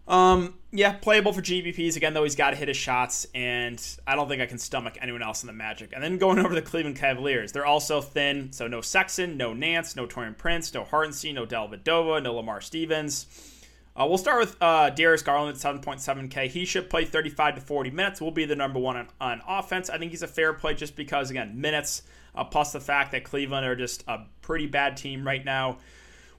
Um, 0.07 0.53
yeah, 0.71 0.93
playable 0.93 1.33
for 1.33 1.41
GPPs 1.41 1.97
again, 1.97 2.13
though 2.13 2.23
he's 2.23 2.35
got 2.35 2.51
to 2.51 2.55
hit 2.55 2.69
his 2.69 2.77
shots, 2.77 3.27
and 3.35 3.81
I 4.05 4.15
don't 4.15 4.29
think 4.29 4.41
I 4.41 4.45
can 4.45 4.57
stomach 4.57 4.97
anyone 5.01 5.21
else 5.21 5.43
in 5.43 5.47
the 5.47 5.53
Magic. 5.53 5.91
And 5.93 6.01
then 6.01 6.17
going 6.17 6.39
over 6.45 6.55
the 6.55 6.61
Cleveland 6.61 6.97
Cavaliers, 6.97 7.51
they're 7.51 7.65
also 7.65 7.99
thin, 8.01 8.53
so 8.53 8.67
no 8.67 8.79
Sexton, 8.81 9.35
no 9.35 9.53
Nance, 9.53 9.95
no 9.95 10.07
Taurean 10.07 10.37
Prince, 10.37 10.73
no 10.73 10.85
Hartenstein, 10.85 11.35
no 11.35 11.45
Dellavedova, 11.45 12.23
no 12.23 12.35
Lamar 12.35 12.61
Stevens. 12.61 13.56
Uh, 13.97 14.05
we'll 14.05 14.19
start 14.19 14.39
with 14.39 14.55
uh, 14.61 14.91
Darius 14.91 15.23
Garland 15.23 15.57
at 15.57 15.61
7.7K. 15.61 16.47
He 16.49 16.65
should 16.65 16.87
play 16.87 17.03
35 17.03 17.55
to 17.55 17.61
40 17.61 17.89
minutes. 17.89 18.21
Will 18.21 18.29
be 18.29 18.45
the 18.45 18.55
number 18.55 18.79
one 18.79 18.95
on, 18.95 19.07
on 19.19 19.41
offense. 19.47 19.89
I 19.89 19.97
think 19.97 20.11
he's 20.11 20.21
a 20.21 20.27
fair 20.27 20.53
play 20.53 20.75
just 20.75 20.95
because, 20.95 21.31
again, 21.31 21.59
minutes, 21.59 22.03
uh, 22.35 22.43
plus 22.43 22.73
the 22.73 22.79
fact 22.79 23.11
that 23.13 23.23
Cleveland 23.23 23.65
are 23.65 23.75
just 23.75 24.03
a 24.07 24.25
pretty 24.43 24.67
bad 24.67 24.97
team 24.97 25.25
right 25.25 25.43
now. 25.43 25.79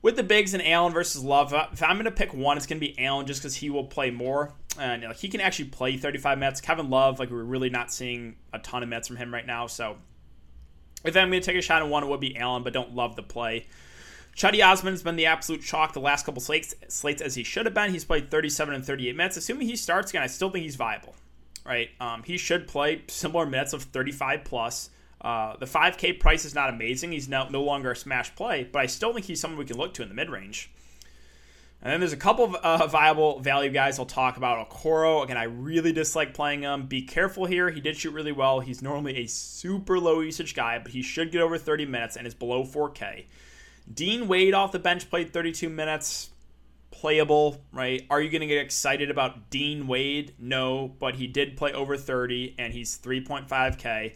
with 0.02 0.14
the 0.14 0.22
bigs 0.22 0.54
and 0.54 0.64
Allen 0.64 0.92
versus 0.92 1.24
Love, 1.24 1.52
if 1.72 1.82
I'm 1.82 1.96
going 1.96 2.04
to 2.04 2.12
pick 2.12 2.32
one, 2.32 2.56
it's 2.56 2.66
going 2.66 2.80
to 2.80 2.86
be 2.86 2.96
Allen 3.04 3.26
just 3.26 3.40
because 3.40 3.56
he 3.56 3.70
will 3.70 3.86
play 3.86 4.12
more. 4.12 4.52
And 4.78 5.02
you 5.02 5.08
know, 5.08 5.14
he 5.14 5.28
can 5.28 5.40
actually 5.40 5.70
play 5.70 5.96
35 5.96 6.38
minutes. 6.38 6.60
Kevin 6.60 6.88
Love, 6.88 7.18
like 7.18 7.30
we're 7.30 7.42
really 7.42 7.70
not 7.70 7.92
seeing 7.92 8.36
a 8.52 8.60
ton 8.60 8.84
of 8.84 8.88
minutes 8.88 9.08
from 9.08 9.16
him 9.16 9.34
right 9.34 9.46
now. 9.46 9.66
So 9.66 9.96
if 11.04 11.16
I'm 11.16 11.28
going 11.28 11.42
to 11.42 11.46
take 11.46 11.56
a 11.56 11.62
shot 11.62 11.82
on 11.82 11.90
one, 11.90 12.04
it 12.04 12.06
would 12.06 12.20
be 12.20 12.36
Allen, 12.36 12.62
but 12.62 12.72
don't 12.72 12.94
love 12.94 13.16
the 13.16 13.24
play. 13.24 13.66
Cedi 14.38 14.64
Osman 14.64 14.92
has 14.92 15.02
been 15.02 15.16
the 15.16 15.26
absolute 15.26 15.62
chalk 15.62 15.94
the 15.94 16.00
last 16.00 16.24
couple 16.24 16.40
slates, 16.40 16.72
slates 16.86 17.20
as 17.20 17.34
he 17.34 17.42
should 17.42 17.66
have 17.66 17.74
been. 17.74 17.90
He's 17.90 18.04
played 18.04 18.30
37 18.30 18.72
and 18.72 18.84
38 18.84 19.16
minutes. 19.16 19.36
Assuming 19.36 19.66
he 19.66 19.74
starts 19.74 20.12
again, 20.12 20.22
I 20.22 20.28
still 20.28 20.48
think 20.48 20.62
he's 20.62 20.76
viable. 20.76 21.16
Right? 21.66 21.90
Um, 22.00 22.22
he 22.22 22.38
should 22.38 22.68
play 22.68 23.02
similar 23.08 23.46
minutes 23.46 23.72
of 23.72 23.82
35 23.82 24.44
plus. 24.44 24.90
Uh, 25.20 25.56
the 25.56 25.66
5K 25.66 26.20
price 26.20 26.44
is 26.44 26.54
not 26.54 26.70
amazing. 26.70 27.10
He's 27.10 27.28
no, 27.28 27.48
no 27.48 27.64
longer 27.64 27.90
a 27.90 27.96
smash 27.96 28.32
play, 28.36 28.62
but 28.70 28.80
I 28.80 28.86
still 28.86 29.12
think 29.12 29.26
he's 29.26 29.40
someone 29.40 29.58
we 29.58 29.64
can 29.64 29.76
look 29.76 29.92
to 29.94 30.04
in 30.04 30.08
the 30.08 30.14
mid 30.14 30.30
range. 30.30 30.70
And 31.82 31.92
then 31.92 31.98
there's 31.98 32.12
a 32.12 32.16
couple 32.16 32.44
of 32.44 32.54
uh, 32.54 32.86
viable 32.86 33.40
value 33.40 33.70
guys 33.70 33.98
I'll 33.98 34.06
talk 34.06 34.36
about. 34.36 34.70
Okoro, 34.70 35.24
again, 35.24 35.36
I 35.36 35.44
really 35.44 35.92
dislike 35.92 36.32
playing 36.32 36.62
him. 36.62 36.86
Be 36.86 37.02
careful 37.02 37.46
here. 37.46 37.70
He 37.70 37.80
did 37.80 37.96
shoot 37.96 38.12
really 38.12 38.32
well. 38.32 38.60
He's 38.60 38.82
normally 38.82 39.16
a 39.16 39.26
super 39.26 39.98
low 39.98 40.20
usage 40.20 40.54
guy, 40.54 40.78
but 40.78 40.92
he 40.92 41.02
should 41.02 41.32
get 41.32 41.40
over 41.40 41.58
30 41.58 41.86
minutes 41.86 42.16
and 42.16 42.24
is 42.24 42.34
below 42.34 42.62
4K. 42.62 43.24
Dean 43.92 44.28
Wade 44.28 44.54
off 44.54 44.72
the 44.72 44.78
bench 44.78 45.08
played 45.08 45.32
32 45.32 45.68
minutes. 45.68 46.30
Playable, 46.90 47.62
right? 47.72 48.04
Are 48.10 48.20
you 48.20 48.30
going 48.30 48.40
to 48.40 48.46
get 48.46 48.58
excited 48.58 49.10
about 49.10 49.50
Dean 49.50 49.86
Wade? 49.86 50.34
No, 50.38 50.94
but 50.98 51.14
he 51.14 51.26
did 51.26 51.56
play 51.56 51.72
over 51.72 51.96
30 51.96 52.56
and 52.58 52.72
he's 52.72 52.98
3.5K. 52.98 54.14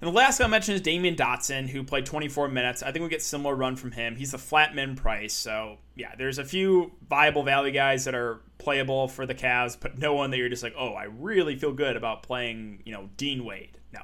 And 0.00 0.08
the 0.08 0.12
last 0.12 0.38
guy 0.38 0.44
I 0.44 0.48
mentioned 0.48 0.76
is 0.76 0.82
Damyean 0.82 1.16
Dotson, 1.16 1.68
who 1.68 1.82
played 1.82 2.04
24 2.04 2.48
minutes. 2.48 2.82
I 2.82 2.92
think 2.92 3.02
we 3.02 3.08
get 3.08 3.22
similar 3.22 3.54
run 3.54 3.76
from 3.76 3.92
him. 3.92 4.14
He's 4.14 4.34
a 4.34 4.38
flat 4.38 4.74
min 4.74 4.94
price. 4.94 5.32
So, 5.32 5.78
yeah, 5.94 6.14
there's 6.18 6.38
a 6.38 6.44
few 6.44 6.92
viable 7.08 7.42
value 7.42 7.72
guys 7.72 8.04
that 8.04 8.14
are 8.14 8.40
playable 8.58 9.08
for 9.08 9.24
the 9.24 9.34
Cavs, 9.34 9.76
but 9.80 9.98
no 9.98 10.12
one 10.12 10.30
that 10.30 10.36
you're 10.36 10.50
just 10.50 10.62
like, 10.62 10.74
oh, 10.76 10.92
I 10.92 11.04
really 11.04 11.56
feel 11.56 11.72
good 11.72 11.96
about 11.96 12.22
playing, 12.22 12.82
you 12.84 12.92
know, 12.92 13.08
Dean 13.16 13.44
Wade. 13.44 13.78
No, 13.92 14.00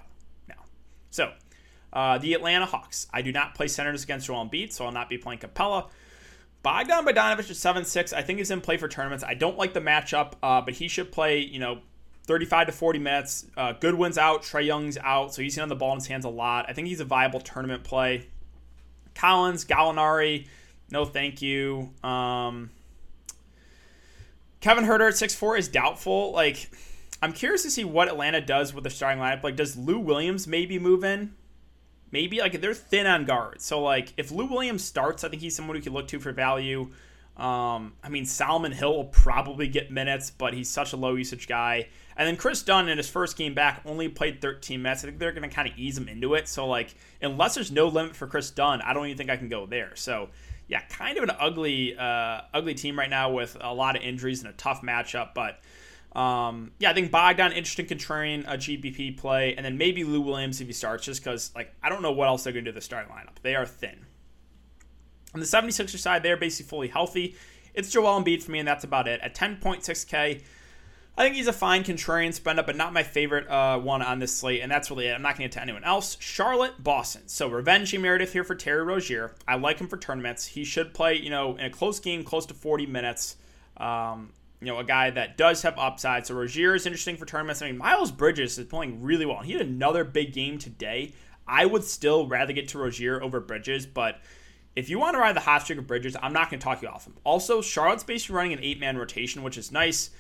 no. 0.48 0.54
So, 1.10 1.32
uh, 1.92 2.18
the 2.18 2.34
Atlanta 2.34 2.66
Hawks. 2.66 3.06
I 3.12 3.22
do 3.22 3.32
not 3.32 3.54
play 3.54 3.68
centers 3.68 4.04
against 4.04 4.26
Joel 4.26 4.46
Embiid, 4.46 4.72
so 4.72 4.86
I'll 4.86 4.92
not 4.92 5.08
be 5.08 5.18
playing 5.18 5.40
Capela. 5.40 5.90
Bogdan 6.62 7.04
Bogdanovich 7.04 7.50
at 7.50 7.56
7 7.56 7.84
6. 7.84 8.12
I 8.12 8.22
think 8.22 8.38
he's 8.38 8.50
in 8.50 8.60
play 8.60 8.76
for 8.76 8.88
tournaments. 8.88 9.24
I 9.24 9.34
don't 9.34 9.58
like 9.58 9.74
the 9.74 9.80
matchup, 9.80 10.34
uh, 10.42 10.60
but 10.60 10.74
he 10.74 10.88
should 10.88 11.10
play, 11.10 11.40
you 11.40 11.58
know, 11.58 11.80
35 12.24 12.68
to 12.68 12.72
40 12.72 12.98
minutes. 13.00 13.46
Uh, 13.56 13.72
Goodwin's 13.72 14.16
out. 14.16 14.42
Trae 14.42 14.64
Young's 14.64 14.96
out. 14.98 15.34
So 15.34 15.42
he's 15.42 15.58
on 15.58 15.68
the 15.68 15.74
ball 15.74 15.92
in 15.92 15.98
his 15.98 16.06
hands 16.06 16.24
a 16.24 16.28
lot. 16.28 16.66
I 16.68 16.72
think 16.72 16.86
he's 16.86 17.00
a 17.00 17.04
viable 17.04 17.40
tournament 17.40 17.82
play. 17.82 18.28
Collins, 19.14 19.64
Gallinari, 19.64 20.46
no 20.90 21.04
thank 21.04 21.42
you. 21.42 21.90
Um, 22.02 22.70
Kevin 24.60 24.84
Huerter 24.84 25.08
at 25.08 25.14
6'4 25.14 25.58
is 25.58 25.68
doubtful. 25.68 26.32
Like, 26.32 26.70
I'm 27.20 27.32
curious 27.32 27.62
to 27.64 27.70
see 27.70 27.84
what 27.84 28.08
Atlanta 28.08 28.40
does 28.40 28.72
with 28.72 28.84
the 28.84 28.90
starting 28.90 29.20
lineup. 29.20 29.42
Like, 29.42 29.56
does 29.56 29.76
Lou 29.76 29.98
Williams 29.98 30.46
maybe 30.46 30.78
move 30.78 31.04
in? 31.04 31.34
Maybe. 32.12 32.38
Like, 32.38 32.60
they're 32.60 32.74
thin 32.74 33.06
on 33.06 33.24
guards. 33.24 33.64
So, 33.64 33.82
like, 33.82 34.12
if 34.16 34.30
Lou 34.30 34.46
Williams 34.46 34.84
starts, 34.84 35.24
I 35.24 35.28
think 35.28 35.42
he's 35.42 35.56
someone 35.56 35.76
we 35.76 35.82
could 35.82 35.92
look 35.92 36.08
to 36.08 36.20
for 36.20 36.32
value. 36.32 36.90
Um, 37.36 37.94
I 38.02 38.10
mean, 38.10 38.26
Solomon 38.26 38.72
Hill 38.72 38.94
will 38.94 39.04
probably 39.04 39.66
get 39.66 39.90
minutes, 39.90 40.30
but 40.30 40.52
he's 40.52 40.68
such 40.68 40.92
a 40.92 40.96
low 40.96 41.14
usage 41.14 41.48
guy. 41.48 41.88
And 42.16 42.28
then 42.28 42.36
Kris 42.36 42.62
Dunn 42.62 42.88
in 42.88 42.98
his 42.98 43.08
first 43.08 43.36
game 43.38 43.54
back 43.54 43.80
only 43.86 44.08
played 44.08 44.40
13 44.40 44.82
minutes. 44.82 45.02
I 45.02 45.08
think 45.08 45.18
they're 45.18 45.32
going 45.32 45.48
to 45.48 45.54
kind 45.54 45.68
of 45.68 45.78
ease 45.78 45.96
him 45.96 46.08
into 46.08 46.34
it. 46.34 46.46
So 46.46 46.66
like, 46.66 46.94
unless 47.22 47.54
there's 47.54 47.72
no 47.72 47.88
limit 47.88 48.14
for 48.14 48.26
Kris 48.26 48.50
Dunn, 48.50 48.82
I 48.82 48.92
don't 48.92 49.06
even 49.06 49.16
think 49.16 49.30
I 49.30 49.36
can 49.36 49.48
go 49.48 49.64
there. 49.64 49.96
So 49.96 50.28
yeah, 50.68 50.82
kind 50.82 51.16
of 51.16 51.24
an 51.24 51.30
ugly, 51.38 51.96
uh, 51.96 52.42
ugly 52.52 52.74
team 52.74 52.98
right 52.98 53.10
now 53.10 53.30
with 53.30 53.56
a 53.60 53.72
lot 53.72 53.96
of 53.96 54.02
injuries 54.02 54.42
and 54.42 54.50
a 54.50 54.56
tough 54.56 54.82
matchup. 54.82 55.32
But 55.34 55.60
um, 56.14 56.72
yeah, 56.78 56.90
I 56.90 56.94
think 56.94 57.10
Bogdan 57.10 57.52
interesting 57.52 57.86
contrarian 57.86 58.44
a 58.46 58.58
GPP 58.58 59.16
play, 59.16 59.54
and 59.56 59.64
then 59.64 59.78
maybe 59.78 60.04
Lou 60.04 60.20
Williams 60.20 60.60
if 60.60 60.66
he 60.66 60.72
starts, 60.72 61.04
just 61.04 61.24
because 61.24 61.52
like 61.54 61.74
I 61.82 61.88
don't 61.88 62.02
know 62.02 62.12
what 62.12 62.28
else 62.28 62.44
they're 62.44 62.52
going 62.52 62.64
to 62.66 62.70
do 62.70 62.74
the 62.74 62.82
starting 62.82 63.10
lineup. 63.10 63.40
They 63.42 63.54
are 63.54 63.64
thin. 63.64 64.06
On 65.34 65.40
the 65.40 65.46
76er 65.46 65.98
side, 65.98 66.22
they're 66.22 66.36
basically 66.36 66.68
fully 66.68 66.88
healthy. 66.88 67.36
It's 67.72 67.90
Joel 67.90 68.22
Embiid 68.22 68.42
for 68.42 68.50
me, 68.50 68.58
and 68.58 68.68
that's 68.68 68.84
about 68.84 69.08
it. 69.08 69.20
At 69.22 69.34
10.6K, 69.34 70.42
I 71.16 71.22
think 71.22 71.36
he's 71.36 71.46
a 71.46 71.54
fine 71.54 71.84
contrarian 71.84 72.34
spend 72.34 72.58
up, 72.58 72.66
but 72.66 72.76
not 72.76 72.92
my 72.92 73.02
favorite 73.02 73.48
uh, 73.48 73.78
one 73.78 74.02
on 74.02 74.18
this 74.18 74.36
slate, 74.36 74.60
and 74.60 74.70
that's 74.70 74.90
really 74.90 75.06
it. 75.06 75.14
I'm 75.14 75.22
not 75.22 75.38
going 75.38 75.38
to 75.38 75.42
get 75.44 75.52
to 75.52 75.62
anyone 75.62 75.84
else. 75.84 76.18
Charlotte, 76.20 76.82
Boston. 76.82 77.28
So 77.28 77.48
revenge 77.48 77.96
Meredith 77.96 78.34
here 78.34 78.44
for 78.44 78.54
Terry 78.54 78.82
Rozier. 78.82 79.34
I 79.48 79.54
like 79.54 79.78
him 79.78 79.88
for 79.88 79.96
tournaments. 79.96 80.44
He 80.44 80.64
should 80.64 80.92
play, 80.92 81.14
you 81.14 81.30
know, 81.30 81.56
in 81.56 81.64
a 81.64 81.70
close 81.70 81.98
game, 81.98 82.24
close 82.24 82.44
to 82.46 82.54
40 82.54 82.86
minutes. 82.86 83.36
Um, 83.78 84.32
you 84.62 84.72
know, 84.72 84.78
a 84.78 84.84
guy 84.84 85.10
that 85.10 85.36
does 85.36 85.62
have 85.62 85.76
upside. 85.76 86.26
So 86.26 86.34
Rozier 86.34 86.74
is 86.74 86.86
interesting 86.86 87.16
for 87.16 87.26
tournaments. 87.26 87.62
I 87.62 87.66
mean, 87.66 87.78
Miles 87.78 88.12
Bridges 88.12 88.58
is 88.58 88.66
playing 88.66 89.02
really 89.02 89.26
well. 89.26 89.40
He 89.40 89.52
had 89.52 89.62
another 89.62 90.04
big 90.04 90.32
game 90.32 90.58
today. 90.58 91.12
I 91.46 91.66
would 91.66 91.82
still 91.82 92.26
rather 92.28 92.52
get 92.52 92.68
to 92.68 92.78
Rozier 92.78 93.20
over 93.22 93.40
Bridges, 93.40 93.86
but 93.86 94.20
if 94.76 94.88
you 94.88 94.98
want 94.98 95.14
to 95.14 95.20
ride 95.20 95.36
the 95.36 95.40
hot 95.40 95.62
streak 95.62 95.78
of 95.78 95.86
Bridges, 95.86 96.16
I'm 96.22 96.32
not 96.32 96.48
going 96.48 96.60
to 96.60 96.64
talk 96.64 96.80
you 96.80 96.88
off 96.88 97.06
him. 97.06 97.14
Also, 97.24 97.60
Charlotte's 97.60 98.04
basically 98.04 98.36
running 98.36 98.52
an 98.52 98.60
eight 98.62 98.78
man 98.78 98.96
rotation, 98.96 99.42
which 99.42 99.58
is 99.58 99.72
nice. 99.72 100.10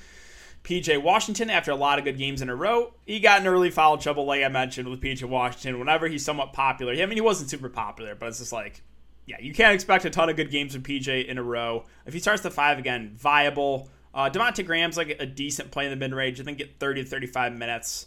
PJ 0.64 1.02
Washington, 1.02 1.50
after 1.50 1.70
a 1.70 1.76
lot 1.76 1.98
of 1.98 2.04
good 2.04 2.18
games 2.18 2.40
in 2.40 2.48
a 2.48 2.54
row, 2.54 2.94
he 3.04 3.18
got 3.18 3.40
in 3.40 3.46
early 3.46 3.70
foul 3.70 3.98
trouble, 3.98 4.24
like 4.26 4.44
I 4.44 4.48
mentioned 4.48 4.88
with 4.88 5.00
PJ 5.00 5.24
Washington. 5.24 5.78
Whenever 5.78 6.06
he's 6.06 6.24
somewhat 6.24 6.52
popular, 6.52 6.92
I 6.92 7.06
mean, 7.06 7.16
he 7.16 7.20
wasn't 7.20 7.50
super 7.50 7.68
popular, 7.68 8.14
but 8.14 8.28
it's 8.28 8.38
just 8.38 8.52
like, 8.52 8.82
yeah, 9.26 9.36
you 9.40 9.52
can't 9.52 9.74
expect 9.74 10.04
a 10.04 10.10
ton 10.10 10.28
of 10.28 10.36
good 10.36 10.50
games 10.50 10.74
from 10.74 10.82
PJ 10.82 11.26
in 11.26 11.38
a 11.38 11.42
row. 11.42 11.84
If 12.06 12.14
he 12.14 12.20
starts 12.20 12.42
the 12.42 12.50
five 12.50 12.78
again, 12.78 13.12
viable. 13.16 13.88
Uh, 14.14 14.28
Devonte 14.30 14.64
Graham's 14.64 14.96
like 14.96 15.16
a 15.18 15.26
decent 15.26 15.70
play 15.70 15.84
in 15.84 15.90
the 15.90 15.96
mid 15.96 16.12
range. 16.14 16.40
I 16.40 16.44
think 16.44 16.58
get 16.58 16.78
30 16.78 17.04
to 17.04 17.08
35 17.08 17.54
minutes. 17.54 18.06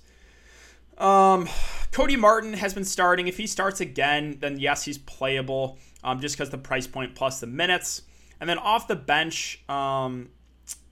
Um, 0.97 1.50
Cody 1.91 2.15
Martin 2.15 2.53
has 2.53 2.74
been 2.74 2.85
starting. 2.85 3.27
If 3.27 3.38
he 3.38 3.47
starts 3.47 3.81
again, 3.81 4.38
then 4.39 4.59
yes, 4.59 4.83
he's 4.83 4.97
playable. 4.97 5.77
Um, 6.03 6.19
just 6.19 6.38
because 6.38 6.51
the 6.51 6.57
price 6.57 6.85
point 6.85 7.15
plus 7.15 7.39
the 7.39 7.47
minutes. 7.47 8.03
And 8.39 8.50
then 8.50 8.59
off 8.59 8.88
the 8.88 8.95
bench, 8.95 9.63
um, 9.67 10.29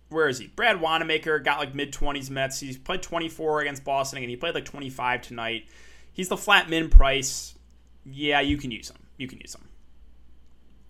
where 0.09 0.27
is 0.27 0.39
he? 0.39 0.47
Brad 0.47 0.81
Wanamaker 0.81 1.39
got 1.39 1.59
like 1.59 1.75
mid 1.75 1.91
20s 1.91 2.29
minutes. 2.29 2.59
He's 2.59 2.77
played 2.77 3.03
24 3.03 3.61
against 3.61 3.83
Boston 3.83 4.19
and 4.19 4.29
he 4.29 4.35
played 4.35 4.55
like 4.55 4.65
25 4.65 5.21
tonight. 5.21 5.67
He's 6.13 6.29
the 6.29 6.37
flat 6.37 6.69
min 6.69 6.89
price. 6.89 7.55
Yeah, 8.05 8.41
you 8.41 8.57
can 8.57 8.71
use 8.71 8.89
him. 8.89 8.97
You 9.17 9.27
can 9.27 9.39
use 9.39 9.55
him. 9.55 9.67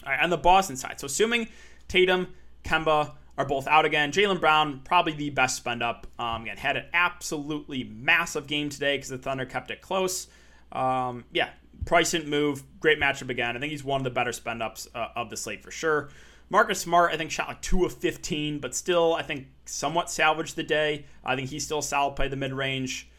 All 0.05 0.11
right, 0.11 0.21
on 0.21 0.29
the 0.29 0.37
Boston 0.37 0.75
side. 0.75 0.99
So 0.99 1.05
assuming 1.05 1.47
Tatum, 1.87 2.27
Kemba 2.63 3.13
are 3.37 3.45
both 3.45 3.67
out 3.67 3.85
again, 3.85 4.11
Jaylen 4.11 4.39
Brown 4.39 4.81
probably 4.83 5.13
the 5.13 5.29
best 5.31 5.57
spend 5.57 5.81
up. 5.81 6.07
Um, 6.19 6.43
again, 6.43 6.57
had 6.57 6.77
an 6.77 6.85
absolutely 6.93 7.83
massive 7.83 8.47
game 8.47 8.69
today 8.69 8.97
because 8.97 9.09
the 9.09 9.17
Thunder 9.17 9.45
kept 9.45 9.71
it 9.71 9.81
close. 9.81 10.27
Um, 10.71 11.25
yeah, 11.31 11.49
price 11.85 12.11
didn't 12.11 12.29
move. 12.29 12.63
Great 12.79 12.99
matchup 12.99 13.29
again. 13.29 13.57
I 13.57 13.59
think 13.59 13.71
he's 13.71 13.83
one 13.83 13.99
of 13.99 14.03
the 14.03 14.11
better 14.11 14.31
spend 14.31 14.61
ups 14.61 14.87
uh, 14.93 15.07
of 15.15 15.29
the 15.29 15.37
slate 15.37 15.63
for 15.63 15.71
sure. 15.71 16.09
Marcus 16.49 16.79
Smart, 16.79 17.11
I 17.11 17.17
think, 17.17 17.31
shot 17.31 17.47
like 17.47 17.61
2 17.61 17.85
of 17.85 17.93
15, 17.93 18.59
but 18.59 18.75
still, 18.75 19.15
I 19.15 19.23
think, 19.23 19.47
somewhat 19.65 20.11
salvaged 20.11 20.55
the 20.55 20.63
day. 20.63 21.05
I 21.25 21.35
think 21.35 21.49
he's 21.49 21.65
still 21.65 21.81
solid 21.81 22.15
play 22.15 22.27
the 22.27 22.35
mid 22.35 22.53
range. 22.53 23.09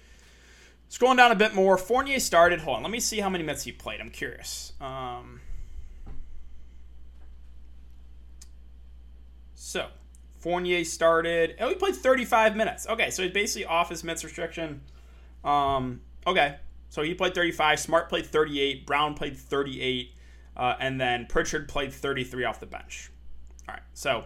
Scrolling 0.91 1.17
down 1.17 1.33
a 1.33 1.35
bit 1.35 1.55
more, 1.55 1.77
Fournier 1.77 2.21
started. 2.21 2.61
Hold 2.61 2.77
on, 2.77 2.83
let 2.85 2.93
me 2.93 3.01
see 3.01 3.19
how 3.19 3.29
many 3.29 3.43
minutes 3.43 3.65
he 3.65 3.73
played. 3.73 4.01
I'm 4.01 4.11
curious. 4.11 4.73
Um, 4.81 5.41
so, 9.55 9.89
Fournier 10.45 10.85
started. 10.85 11.57
Oh, 11.59 11.71
he 11.71 11.75
played 11.75 11.97
35 11.97 12.55
minutes. 12.55 12.87
Okay, 12.87 13.09
so 13.09 13.23
he's 13.23 13.33
basically 13.33 13.65
off 13.65 13.89
his 13.89 14.05
minutes 14.05 14.23
restriction. 14.23 14.83
Um, 15.43 16.03
okay, 16.27 16.57
so 16.91 17.01
he 17.01 17.15
played 17.15 17.35
35. 17.35 17.81
Smart 17.81 18.11
played 18.11 18.27
38. 18.27 18.85
Brown 18.85 19.15
played 19.15 19.39
38. 19.39 20.15
Uh, 20.55 20.75
and 20.79 21.01
then 21.01 21.25
Pritchard 21.31 21.67
played 21.67 21.95
33 21.95 22.45
off 22.45 22.61
the 22.61 22.67
bench. 22.67 23.11
All 23.67 23.75
right. 23.75 23.83
So, 23.95 24.25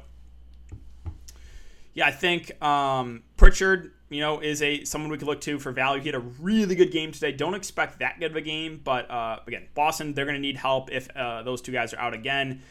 yeah, 1.95 2.09
I 2.09 2.11
think 2.11 2.61
um, 2.61 3.23
Pritchard, 3.37 3.93
you 4.11 4.21
know, 4.21 4.41
is 4.41 4.61
a 4.61 4.83
someone 4.83 5.13
we 5.13 5.19
could 5.19 5.29
look 5.29 5.41
to 5.43 5.61
for 5.61 5.71
value. 5.71 6.03
He 6.03 6.09
had 6.09 6.17
a 6.17 6.27
really 6.41 6.75
good 6.75 6.91
game 6.91 7.13
today. 7.13 7.31
Don't 7.31 7.55
expect 7.55 8.01
that 8.01 8.19
good 8.19 8.33
of 8.33 8.37
a 8.37 8.41
game, 8.41 8.81
but 8.83 9.09
uh, 9.09 9.39
again, 9.47 9.69
Boston 9.77 10.15
they're 10.15 10.25
going 10.25 10.35
to 10.35 10.41
need 10.41 10.57
help 10.57 10.91
if 10.91 11.09
uh, 11.17 11.45
those 11.45 11.63
two 11.63 11.71
guys 11.71 11.95
are 11.95 12.01
out 12.01 12.13
again. 12.13 12.63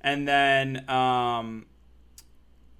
And 0.00 0.28
then 0.28 0.88
um, 0.88 1.66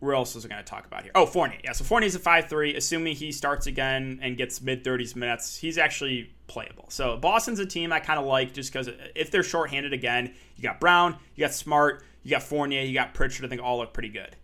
where 0.04 0.14
else 0.14 0.36
is 0.36 0.44
I 0.44 0.48
going 0.48 0.62
to 0.62 0.68
talk 0.68 0.86
about 0.86 1.02
here? 1.02 1.12
Oh, 1.14 1.26
Fournier. 1.26 1.58
Yeah, 1.64 1.72
so 1.72 1.84
Fournier's 1.84 2.14
a 2.14 2.18
five 2.18 2.48
three. 2.48 2.76
Assuming 2.76 3.16
he 3.16 3.32
starts 3.32 3.66
again 3.66 4.18
and 4.22 4.36
gets 4.36 4.60
mid 4.60 4.84
30s 4.84 5.16
minutes, 5.16 5.56
he's 5.56 5.78
actually 5.78 6.34
playable. 6.46 6.86
So 6.90 7.16
Boston's 7.16 7.58
a 7.58 7.66
team 7.66 7.92
I 7.92 8.00
kind 8.00 8.18
of 8.18 8.26
like 8.26 8.52
just 8.52 8.72
because 8.72 8.90
if 9.14 9.30
they're 9.30 9.42
shorthanded 9.42 9.92
again, 9.92 10.34
you 10.56 10.62
got 10.62 10.80
Brown, 10.80 11.16
you 11.34 11.44
got 11.44 11.54
Smart, 11.54 12.04
you 12.22 12.30
got 12.30 12.42
Fournier, 12.42 12.82
you 12.82 12.94
got 12.94 13.14
Pritchard. 13.14 13.46
I 13.46 13.48
think 13.48 13.62
all 13.62 13.78
look 13.78 13.92
pretty 13.92 14.10
good. 14.10 14.36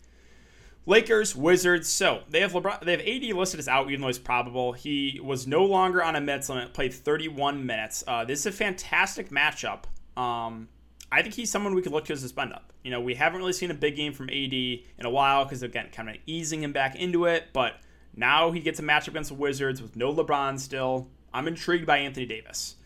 Lakers, 0.87 1.37
Wizards. 1.37 1.89
So 1.89 2.23
they 2.29 2.41
have 2.41 2.53
LeBron. 2.53 2.85
They 2.85 2.93
have 2.93 3.01
AD 3.01 3.37
listed 3.37 3.61
as 3.61 3.69
out, 3.69 3.89
even 3.89 4.01
though 4.01 4.09
it's 4.09 4.19
probable. 4.19 4.73
He 4.73 5.21
was 5.23 5.47
no 5.47 5.65
longer 5.65 6.03
on 6.03 6.17
a 6.17 6.21
minutes 6.21 6.49
limit. 6.49 6.73
Played 6.73 6.95
31 6.95 7.65
minutes. 7.65 8.03
Uh, 8.07 8.25
this 8.25 8.41
is 8.41 8.47
a 8.47 8.53
fantastic 8.53 9.31
matchup. 9.31 9.85
Um, 10.17 10.69
I 11.13 11.23
think 11.23 11.35
he's 11.35 11.51
someone 11.51 11.75
we 11.75 11.83
could 11.83 11.93
look 11.93 12.05
to 12.07 12.13
as 12.13 12.23
a 12.23 12.29
spend 12.29 12.53
up. 12.53 12.73
You 12.85 12.91
know, 12.91 13.01
we 13.01 13.15
haven't 13.15 13.41
really 13.41 13.53
seen 13.53 13.71
a 13.71 13.75
big 13.75 13.97
game 13.97 14.13
from 14.13 14.31
AD 14.31 14.53
in 14.53 14.83
a 15.01 15.11
while 15.11 15.45
because 15.45 15.63
again, 15.63 15.89
kind 15.93 16.09
of 16.09 16.17
easing 16.27 16.63
him 16.63 16.73
back 16.73 16.95
into 16.97 17.25
it. 17.25 17.49
But 17.53 17.75
now 18.15 18.53
he 18.53 18.61
gets 18.61 18.79
a 18.79 18.83
matchup 18.83 19.09
against 19.09 19.31
the 19.31 19.35
Wizards 19.35 19.83
with 19.83 19.97
no 19.97 20.13
LeBron 20.15 20.59
still. 20.59 21.09
I'm 21.33 21.49
intrigued 21.49 21.87
by 21.87 21.99
Anthony 21.99 22.27
Davis. 22.27 22.77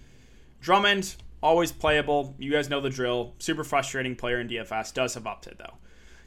Drummond, 0.60 1.16
always 1.42 1.72
playable. 1.72 2.34
You 2.38 2.50
guys 2.50 2.70
know 2.70 2.80
the 2.80 2.90
drill. 2.90 3.34
Super 3.38 3.64
frustrating 3.64 4.16
player 4.16 4.40
in 4.40 4.48
DFS. 4.48 4.94
Does 4.94 5.14
have 5.14 5.26
upside 5.26 5.58
though. 5.58 5.74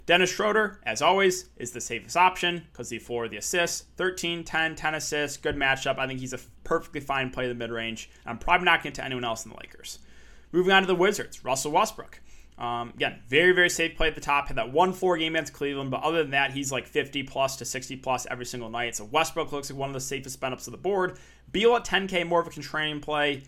Dennis 0.05 0.31
Schroeder, 0.31 0.79
as 0.83 1.01
always, 1.01 1.49
is 1.57 1.71
the 1.71 1.81
safest 1.81 2.15
option 2.15 2.65
because 2.71 2.87
the 2.87 2.97
floor, 2.97 3.27
the 3.27 3.35
assists, 3.37 3.87
13, 3.97 4.45
10, 4.45 4.75
10 4.75 4.95
assists, 4.95 5.35
good 5.35 5.57
matchup. 5.57 5.99
I 5.99 6.07
think 6.07 6.21
he's 6.21 6.31
a 6.31 6.39
perfectly 6.63 7.01
fine 7.01 7.29
play 7.29 7.43
in 7.43 7.49
the 7.49 7.55
mid 7.55 7.71
range. 7.71 8.09
I'm 8.25 8.37
probably 8.37 8.65
not 8.65 8.83
going 8.83 8.93
to 8.93 9.03
anyone 9.03 9.25
else 9.25 9.43
in 9.43 9.51
the 9.51 9.57
Lakers. 9.57 9.99
Moving 10.51 10.71
on 10.71 10.81
to 10.83 10.87
the 10.87 10.95
Wizards, 10.95 11.43
Russell 11.43 11.71
Westbrook. 11.71 12.21
Um, 12.57 12.89
again, 12.95 13.19
very, 13.27 13.51
very 13.51 13.69
safe 13.69 13.95
play 13.95 14.07
at 14.07 14.15
the 14.15 14.21
top. 14.21 14.47
Had 14.47 14.57
that 14.57 14.71
one 14.71 14.91
four 14.91 15.17
game 15.17 15.35
against 15.35 15.53
Cleveland, 15.53 15.91
but 15.91 16.01
other 16.01 16.23
than 16.23 16.31
that, 16.31 16.51
he's 16.51 16.71
like 16.71 16.87
50 16.87 17.23
plus 17.23 17.57
to 17.57 17.65
60 17.65 17.97
plus 17.97 18.25
every 18.31 18.45
single 18.45 18.69
night. 18.69 18.95
So 18.95 19.05
Westbrook 19.05 19.51
looks 19.51 19.69
like 19.69 19.77
one 19.77 19.89
of 19.89 19.93
the 19.93 19.99
safest 19.99 20.33
spend 20.33 20.53
ups 20.53 20.67
of 20.67 20.71
the 20.71 20.77
board. 20.77 21.17
Beal 21.51 21.75
at 21.75 21.85
10K, 21.85 22.25
more 22.27 22.41
of 22.41 22.47
a 22.47 22.49
contrarian 22.49 23.01
play. 23.01 23.43